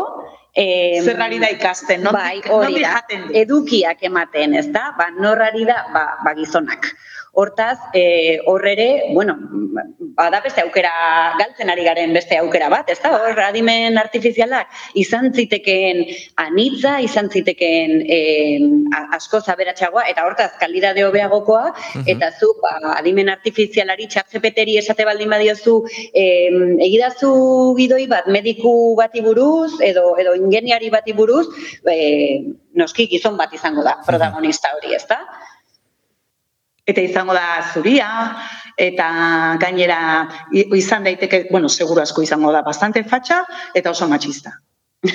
Eh, 0.55 1.01
Zerrari 1.03 1.41
da 1.43 1.49
ikasten, 1.51 2.05
no? 2.07 2.13
Bai, 2.15 2.39
hori 2.47 2.79
da, 2.79 3.01
edukiak 3.41 4.05
ematen, 4.07 4.53
ez 4.55 4.69
da? 4.71 4.93
Ba, 4.95 5.09
norrari 5.11 5.65
da, 5.67 5.81
ba, 5.91 6.05
ba 6.23 6.33
gizonak. 6.39 6.93
Hortaz, 7.35 7.79
e, 7.92 8.40
hor 8.47 8.66
ere, 8.66 8.88
bueno, 9.12 9.35
bada 10.14 10.40
beste 10.40 10.62
aukera 10.62 10.92
galtzen 11.38 11.70
ari 11.73 11.85
garen 11.87 12.12
beste 12.14 12.37
aukera 12.38 12.68
bat, 12.70 12.90
ez 12.92 12.99
da? 13.03 13.11
Hor, 13.16 13.40
adimen 13.42 13.99
artifizialak 13.99 14.70
izan 15.03 15.33
zitekeen 15.35 16.05
anitza, 16.44 16.94
izan 17.03 17.31
zitekeen 17.31 18.05
e, 18.07 18.18
asko 19.18 19.40
zaberatxagoa, 19.42 20.05
eta 20.12 20.27
hortaz, 20.29 20.51
kalidade 20.61 21.03
hobeagokoa, 21.07 21.73
mhm. 21.73 22.05
eta 22.14 22.31
zu, 22.38 22.53
ba, 22.62 22.77
adimen 22.94 23.33
artifizialari 23.33 24.07
txapzepeteri 24.12 24.79
esate 24.79 25.07
baldin 25.09 25.35
badiozu, 25.35 25.81
e, 26.12 26.27
egidazu 26.87 27.33
gidoi 27.81 28.05
bat, 28.11 28.31
mediku 28.31 28.94
bati 29.01 29.25
buruz, 29.27 29.81
edo, 29.83 30.12
edo 30.23 30.37
ingeniari 30.38 30.92
bati 30.94 31.16
buruz, 31.18 31.49
e, 31.90 31.99
noski 32.79 33.09
gizon 33.11 33.37
bat 33.40 33.53
izango 33.55 33.83
da, 33.83 33.99
mhm. 33.99 34.07
protagonista 34.12 34.70
hori, 34.79 34.94
ez 34.94 35.05
da? 35.11 35.20
Eta 36.87 37.01
izango 37.01 37.35
da 37.35 37.64
zuria, 37.73 38.09
eta 38.77 39.57
gainera 39.61 40.01
izan 40.53 41.05
daiteke, 41.07 41.47
bueno, 41.51 41.68
seguro 41.68 42.03
asko 42.03 42.23
izango 42.23 42.53
da 42.53 42.62
bastante 42.62 43.05
fatxa, 43.05 43.44
eta 43.75 43.90
oso 43.90 44.09
machista. 44.09 44.59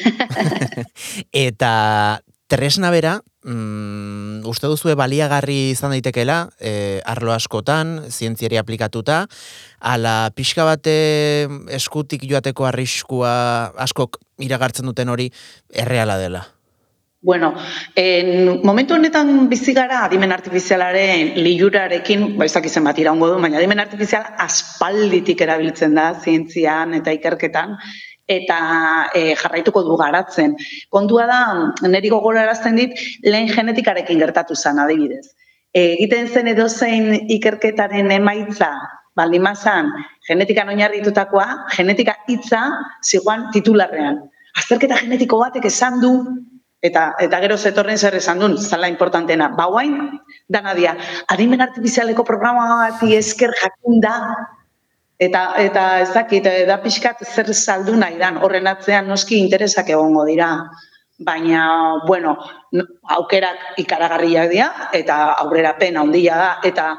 eta 1.48 1.74
tresna 2.50 2.90
bera, 2.90 3.20
mm, 3.46 4.46
uste 4.50 4.70
duzu 4.72 4.96
baliagarri 4.98 5.72
izan 5.76 5.94
daitekela, 5.94 6.40
e, 6.58 7.02
arlo 7.06 7.34
askotan, 7.36 8.00
zientziari 8.10 8.58
aplikatuta, 8.58 9.26
ala 9.80 10.32
pixka 10.36 10.66
bate 10.66 10.96
eskutik 11.78 12.26
joateko 12.26 12.66
arriskua 12.66 13.74
askok 13.78 14.18
iragartzen 14.42 14.90
duten 14.90 15.10
hori 15.10 15.30
erreala 15.70 16.18
dela. 16.18 16.48
Bueno, 17.22 17.54
en 17.96 18.62
momentu 18.64 18.94
honetan 18.94 19.50
bizi 19.50 19.74
gara 19.76 20.06
adimen 20.06 20.32
artifizialaren 20.32 21.34
liurarekin, 21.36 22.38
ba 22.40 22.46
ez 22.48 22.54
dakizen 22.56 22.86
bat 22.88 23.00
iraungo 23.02 23.28
du, 23.28 23.42
baina 23.44 23.60
adimen 23.60 23.82
artifizial 23.84 24.24
aspalditik 24.40 25.42
erabiltzen 25.44 25.98
da 26.00 26.14
zientzian 26.24 26.96
eta 26.96 27.12
ikerketan 27.18 27.76
eta 28.30 28.60
e, 29.12 29.36
jarraituko 29.36 29.84
du 29.84 29.98
garatzen. 30.00 30.56
Kontua 30.96 31.26
da, 31.28 31.42
neri 31.90 32.14
gogorarazten 32.14 32.80
dit, 32.80 32.96
lehen 33.26 33.52
genetikarekin 33.52 34.22
gertatu 34.24 34.56
zen 34.56 34.80
adibidez. 34.80 35.26
E, 35.74 35.98
egiten 35.98 36.30
zen 36.32 36.48
edozein 36.54 37.32
ikerketaren 37.36 38.14
emaitza 38.16 38.72
baldimazan 39.20 39.92
genetikan 40.28 40.72
oinarritutakoa, 40.72 41.66
genetika 41.76 42.16
hitza 42.30 42.64
ziguan 43.04 43.50
titularrean. 43.52 44.22
Azterketa 44.56 45.02
genetiko 45.02 45.42
batek 45.44 45.68
esan 45.68 46.00
du 46.00 46.14
Eta, 46.82 47.10
eta 47.20 47.40
gero 47.44 47.58
zetorren 47.58 47.98
zer 48.00 48.16
esan 48.16 48.40
duen, 48.40 48.56
zala 48.58 48.88
importantena. 48.88 49.50
Ba, 49.56 49.66
guain, 49.68 49.98
dana 50.48 50.74
dia, 50.78 50.94
adimen 51.28 51.62
artifizialeko 51.62 52.24
programa 52.24 52.68
bati 52.86 53.18
esker 53.18 53.52
jakun 53.62 54.00
da, 54.00 54.14
eta, 55.20 55.42
eta 55.60 55.88
ez 56.06 56.14
dakit, 56.16 56.48
da 56.70 56.78
pixkat 56.80 57.26
zer 57.28 57.52
saldu 57.54 57.98
nahi 58.00 58.16
dan, 58.22 58.40
horren 58.40 58.72
atzean 58.72 59.12
noski 59.12 59.42
interesak 59.44 59.92
egongo 59.92 60.24
dira. 60.30 60.54
Baina, 61.20 61.66
bueno, 62.08 62.38
aukerak 63.18 63.82
ikaragarriak 63.84 64.48
dira, 64.54 64.70
eta 64.96 65.20
aurrera 65.44 65.76
pena 65.82 66.06
ondila 66.08 66.40
da, 66.40 66.52
eta 66.64 66.94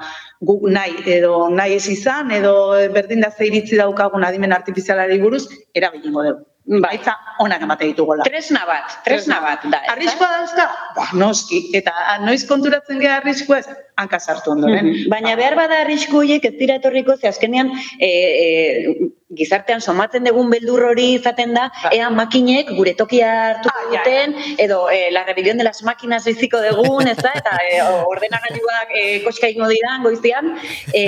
guk 0.45 0.69
nahi, 0.69 0.99
edo 1.09 1.49
nahi 1.49 1.81
ez 1.81 1.87
izan, 1.89 2.29
edo 2.37 2.53
berdin 2.93 3.25
da 3.25 3.33
zeiritzi 3.33 3.81
daukagun 3.81 4.29
adimen 4.29 4.53
artifizialari 4.53 5.17
buruz, 5.25 5.47
erabilingo 5.73 6.29
dugu. 6.29 6.50
Baitza 6.71 7.17
onak 7.43 7.65
emate 7.67 7.89
ditugola. 7.89 8.23
Tresna 8.23 8.61
bat, 8.69 8.93
tresna 9.03 9.41
bat 9.43 9.65
da. 9.73 9.81
Arriskoa 9.91 10.29
dauzka? 10.37 10.67
Ba, 10.95 11.07
noski. 11.19 11.65
Eta 11.75 11.95
noiz 12.23 12.45
konturatzen 12.47 13.01
gara 13.03 13.17
arriskoa 13.19 13.59
ez? 13.59 13.79
Hanka 13.99 14.21
sartu 14.21 14.53
ondoren. 14.55 14.87
Mm 14.87 15.09
Baina 15.11 15.33
behar 15.37 15.57
bada 15.59 15.81
arrisku 15.83 16.21
horiek 16.21 16.45
ez 16.47 16.53
dira 16.61 16.77
etorriko, 16.79 17.17
ze 17.19 17.27
azkenean 17.29 17.73
e, 17.99 18.07
e, 18.07 19.09
gizartean 19.35 19.83
somatzen 19.83 20.29
dugun 20.29 20.51
beldur 20.53 20.85
hori 20.93 21.09
izaten 21.17 21.57
da, 21.59 21.67
ba. 21.83 21.91
ea 21.97 22.09
makinek 22.15 22.71
gure 22.77 22.95
tokia 22.99 23.33
hartu 23.49 23.73
ah, 23.73 23.83
duten, 23.91 24.37
edo 24.63 24.85
e, 24.95 25.11
la 25.11 25.25
rebelión 25.25 25.59
de 25.59 25.67
las 25.67 25.83
máquinas 25.83 26.25
biziko 26.25 26.63
dugun, 26.63 27.11
ez 27.11 27.19
da? 27.19 27.35
Eta 27.43 27.59
e, 27.67 27.83
ordenagailuak 28.15 28.95
e, 28.95 29.05
koska 29.27 29.51
ingo 29.51 29.69
diran 29.75 30.07
goizian. 30.07 30.55
E, 30.95 31.05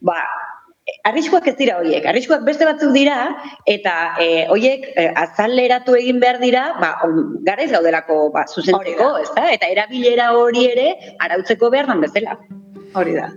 ba, 0.00 0.22
Arriskuak 1.04 1.46
ez 1.50 1.56
dira 1.58 1.76
hoiek, 1.82 2.06
arriskuak 2.08 2.46
beste 2.46 2.64
batzuk 2.64 2.94
dira 2.96 3.16
eta 3.68 4.14
eh 4.24 4.46
hoiek 4.48 4.86
e, 4.96 5.04
azaleratu 5.20 5.98
egin 5.98 6.20
behar 6.22 6.40
dira, 6.40 6.62
ba 6.80 6.94
garaiz 7.44 7.70
gaudelako 7.74 8.30
ba 8.32 8.46
zuzentzeko, 8.48 9.10
ezta? 9.20 9.50
Eta 9.52 9.68
erabilera 9.68 10.30
hori 10.38 10.64
ere 10.70 10.88
arautzeko 11.20 11.70
behar 11.70 11.92
dan 11.92 12.00
bezala. 12.06 12.38
Hori 12.94 13.18
da. 13.18 13.28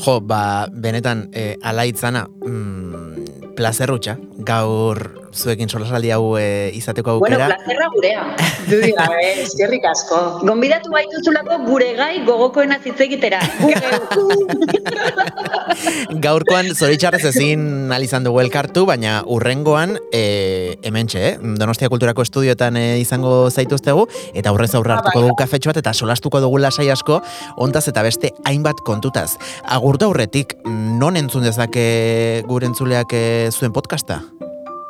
Jo, 0.00 0.20
ba, 0.24 0.66
benetan, 0.72 1.26
e, 1.34 1.56
alaitzana, 1.60 2.24
mm, 2.46 3.54
plazerrutxa, 3.58 4.16
gaur 4.48 5.19
zuekin 5.34 5.68
solasaldi 5.68 6.10
hau 6.14 6.36
e, 6.38 6.70
izateko 6.74 7.16
aukera. 7.16 7.38
Bueno, 7.38 7.54
plazerra 7.54 7.88
gurea. 7.94 8.22
Dudi 8.66 8.92
gabe, 8.96 9.26
eskerrik 9.44 9.84
asko. 9.90 10.18
Gonbidatu 10.46 10.92
baituzulako 10.92 11.58
gure 11.66 11.92
gai 11.98 12.24
gogokoena 12.26 12.78
zitzegitera. 12.82 13.40
Gaurkoan 16.24 16.72
zoritxarrez 16.74 17.22
ezin 17.30 17.92
alizan 17.94 18.26
dugu 18.26 18.40
elkartu, 18.42 18.84
baina 18.88 19.20
urrengoan 19.30 19.96
e, 20.12 20.76
hemen 20.86 21.10
txe, 21.10 21.22
eh? 21.30 21.34
Donostia 21.60 21.90
Kulturako 21.92 22.26
Estudioetan 22.26 22.76
e, 22.80 22.84
izango 23.02 23.50
zaituztegu, 23.50 24.06
eta 24.34 24.52
urrez 24.56 24.72
aurra 24.78 24.98
hartuko 24.98 25.24
dugu 25.26 25.38
kafetxo 25.38 25.72
bat, 25.72 25.80
eta 25.82 25.94
solastuko 25.94 26.42
dugu 26.42 26.60
lasai 26.62 26.90
asko, 26.90 27.20
ontaz 27.56 27.86
eta 27.92 28.04
beste 28.06 28.34
hainbat 28.48 28.82
kontutaz. 28.86 29.30
Agurtu 29.64 30.10
aurretik, 30.10 30.58
non 30.66 31.16
entzun 31.20 31.46
dezake 31.46 32.42
gure 32.50 32.70
entzuleak 32.70 33.14
e, 33.14 33.24
zuen 33.54 33.72
podcasta? 33.76 34.22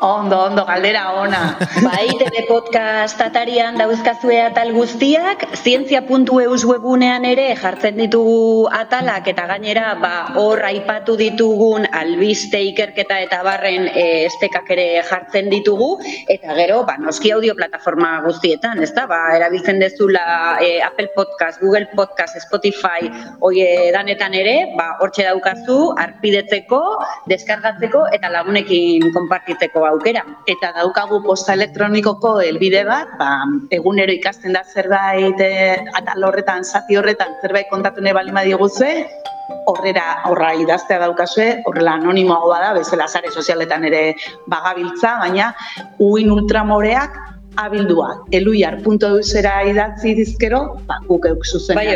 Ondo, 0.03 0.45
ondo, 0.45 0.65
galdera 0.65 1.13
ona. 1.13 1.59
Bai, 1.85 2.09
TV 2.17 2.47
podcast 2.49 3.21
atarian 3.21 3.77
dauzkazue 3.77 4.39
atal 4.41 4.71
guztiak, 4.73 5.43
zientzia.eus 5.61 6.63
webunean 6.65 7.27
ere 7.29 7.51
jartzen 7.61 8.01
ditugu 8.01 8.65
atalak 8.73 9.29
eta 9.29 9.45
gainera 9.51 9.91
ba, 10.01 10.13
hor 10.41 10.65
aipatu 10.65 11.19
ditugun 11.21 11.85
albiste 11.93 12.63
ikerketa 12.71 13.19
eta 13.27 13.43
barren 13.45 13.91
e, 13.93 14.07
estekak 14.31 14.71
ere 14.73 14.87
jartzen 15.05 15.53
ditugu 15.53 15.91
eta 16.33 16.57
gero, 16.57 16.81
ba, 16.89 16.97
noski 16.97 17.35
audio 17.37 17.53
plataforma 17.61 18.23
guztietan, 18.25 18.81
ez 18.81 18.95
da? 18.97 19.05
Ba, 19.05 19.21
erabiltzen 19.37 19.85
dezula 19.85 20.57
e, 20.65 20.81
Apple 20.81 21.13
Podcast, 21.13 21.61
Google 21.61 21.91
Podcast, 21.93 22.41
Spotify, 22.41 23.13
oie 23.45 23.93
danetan 23.93 24.33
ere, 24.33 24.57
ba, 24.81 24.95
hortxe 25.05 25.29
daukazu, 25.29 25.93
arpidetzeko, 26.09 26.81
deskargatzeko 27.29 28.07
eta 28.17 28.33
lagunekin 28.33 29.13
konpartitzeko 29.13 29.90
aukera. 29.91 30.25
Eta 30.51 30.73
daukagu 30.77 31.21
posta 31.25 31.55
elektronikoko 31.59 32.39
helbide 32.45 32.85
bat, 32.89 33.13
ba, 33.21 33.31
egunero 33.75 34.15
ikasten 34.15 34.57
da 34.57 34.65
zerbait 34.65 35.41
e, 35.45 35.53
atal 36.01 36.29
horretan, 36.31 36.65
zati 36.65 36.99
horretan, 37.01 37.37
zerbait 37.43 37.71
kontatu 37.71 38.05
nahi 38.05 38.17
balima 38.17 38.45
diguzue, 38.47 38.93
horrera 39.71 40.05
horra 40.31 40.53
idaztea 40.59 41.01
daukazue, 41.03 41.49
horrela 41.67 41.97
anonimoa 41.99 42.61
da, 42.61 42.73
bezala 42.77 43.09
zare 43.09 43.31
sozialetan 43.31 43.85
ere 43.91 44.03
bagabiltza, 44.51 45.17
baina 45.25 45.51
uin 45.99 46.31
ultramoreak 46.33 47.19
abildua 47.57 48.09
eluiar.eusera 48.31 49.53
idatzi 49.69 50.15
dizkero, 50.15 50.61
ba, 50.89 50.99
guk 51.09 51.27
euk 51.31 51.45
zuzen 51.47 51.79
bai 51.79 51.87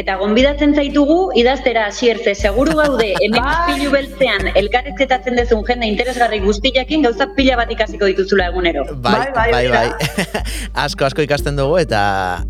Eta 0.00 0.16
gonbidatzen 0.20 0.74
zaitugu, 0.74 1.18
idaztera 1.38 1.86
asiertze, 1.90 2.34
seguru 2.34 2.76
gaude, 2.78 3.12
hemen 3.20 3.42
bai. 3.42 3.54
pilu 3.68 3.90
beltzean, 3.92 4.50
elkarrezketatzen 4.54 5.38
dezun 5.40 5.64
jende 5.68 5.88
interesgarri 5.90 6.40
guztiakin, 6.44 7.02
gauza 7.08 7.28
pila 7.36 7.58
bat 7.60 7.70
ikasiko 7.74 8.10
dituzula 8.10 8.48
egunero. 8.52 8.84
Bai, 8.94 9.28
bai, 9.34 9.50
bai, 9.52 9.68
bai. 9.68 9.86
bai. 9.92 10.42
asko, 10.86 11.06
asko 11.08 11.26
ikasten 11.26 11.58
dugu, 11.58 11.78
eta 11.82 12.02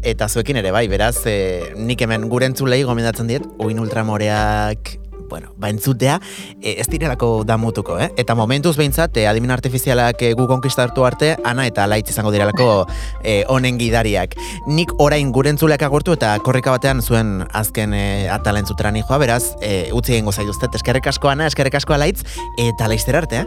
eta 0.03 0.29
zuekin 0.29 0.61
ere, 0.63 0.73
bai, 0.75 0.87
beraz, 0.93 1.17
e, 1.27 1.73
nik 1.77 2.03
hemen 2.05 2.29
gure 2.33 2.51
entzulei 2.51 2.83
gomendatzen 2.89 3.31
diet, 3.31 3.49
uin 3.63 3.81
ultramoreak 3.83 5.02
bueno, 5.33 5.55
ba 5.57 5.71
entzutea, 5.73 6.19
e, 6.61 6.75
ez 6.83 6.87
direlako 6.93 7.31
damutuko, 7.49 7.97
eh? 7.99 8.11
Eta 8.21 8.35
momentuz 8.37 8.75
behintzat, 8.77 9.17
e, 9.17 9.25
adimin 9.31 9.55
artifizialak 9.55 10.21
e, 10.21 10.35
gu 10.37 10.45
konkistartu 10.51 11.07
arte, 11.09 11.31
ana 11.49 11.65
eta 11.65 11.87
laitz 11.89 12.11
izango 12.13 12.35
direlako 12.35 12.85
e, 13.25 13.39
onen 13.49 13.81
gidariak. 13.81 14.37
Nik 14.69 14.93
orain 15.01 15.33
gure 15.33 15.49
entzuleak 15.55 15.87
agurtu 15.89 16.13
eta 16.19 16.35
korrika 16.45 16.77
batean 16.77 17.01
zuen 17.01 17.47
azken 17.49 17.97
e, 17.97 18.05
atala 18.29 18.61
entzutera 18.61 18.93
joa, 18.93 19.17
beraz, 19.17 19.55
e, 19.65 19.89
utzi 19.97 20.19
egingo 20.19 20.37
zaituztet, 20.37 20.77
eskerrek 20.77 21.09
asko 21.09 21.33
ana, 21.33 21.49
eskerrek 21.49 21.81
asko 21.81 21.97
alaitz, 21.97 22.21
eta 22.61 22.93
laizter 22.93 23.17
arte, 23.17 23.47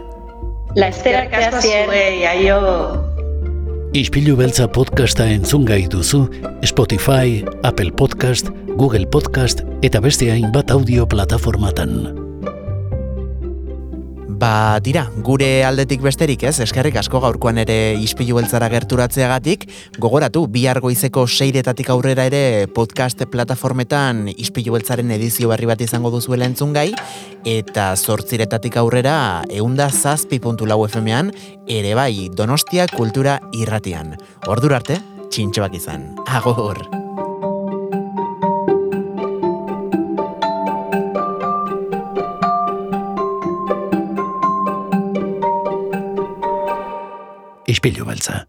Laizter 0.74 1.22
arte, 1.22 1.76
aio. 2.26 3.15
Ispilu 3.94 4.34
beltza 4.36 4.66
podcasta 4.68 5.26
entzun 5.30 5.64
gai 5.64 5.86
duzu 5.88 6.26
Spotify, 6.66 7.44
Apple 7.62 7.92
Podcast, 7.92 8.50
Google 8.76 9.06
Podcast 9.06 9.62
eta 9.86 10.00
beste 10.00 10.30
hainbat 10.32 10.70
audio 10.74 11.06
plataformatan. 11.06 12.25
Ba, 14.36 14.76
tira, 14.84 15.06
gure 15.24 15.64
aldetik 15.64 16.02
besterik 16.04 16.42
ez, 16.44 16.58
eskerrik 16.60 16.98
asko 17.00 17.22
gaurkoan 17.24 17.56
ere 17.62 17.94
ispilu 18.04 18.36
beltzara 18.36 18.68
gerturatzeagatik, 18.68 19.64
gogoratu, 20.02 20.42
bi 20.52 20.66
argoizeko 20.68 21.24
seiretatik 21.24 21.88
aurrera 21.94 22.26
ere 22.28 22.66
podcast 22.68 23.24
plataformetan 23.32 24.26
ispilu 24.34 24.76
beltzaren 24.76 25.14
edizio 25.16 25.48
berri 25.54 25.70
bat 25.70 25.80
izango 25.80 26.12
duzuela 26.12 26.44
entzun 26.44 26.76
gai, 26.76 26.90
eta 27.48 27.88
zortziretatik 27.96 28.76
aurrera 28.76 29.16
eunda 29.48 29.88
zazpi 29.88 30.42
puntu 30.44 30.68
lau 30.68 30.82
FM-ean, 30.84 31.32
ere 31.64 31.96
bai 31.96 32.28
donostia 32.28 32.90
kultura 32.92 33.40
irratian. 33.56 34.18
Ordur 34.52 34.76
arte, 34.76 35.00
txintxoak 35.32 35.80
izan. 35.80 36.10
Agur! 36.28 37.05
Ispilu 47.66 48.06
beltza. 48.06 48.34
Ene 48.42 48.46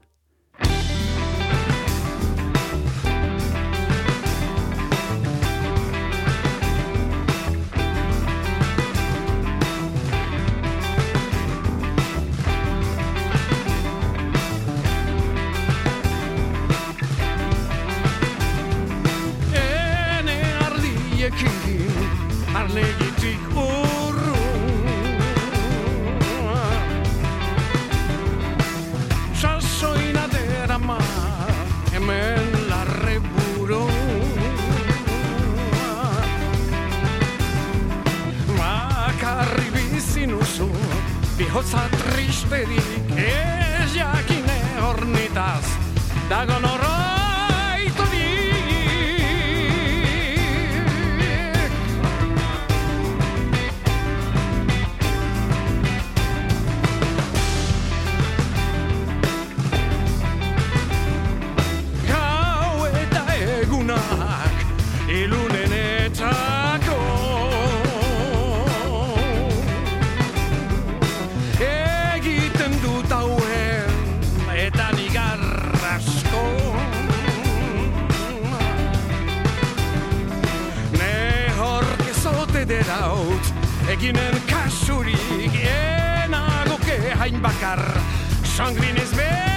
eginen 83.87 84.35
kasurik 84.49 85.55
enagoke 85.63 86.97
hain 87.19 87.41
bakar 87.41 87.83
sangrinez 88.43 89.11
betelik 89.15 89.56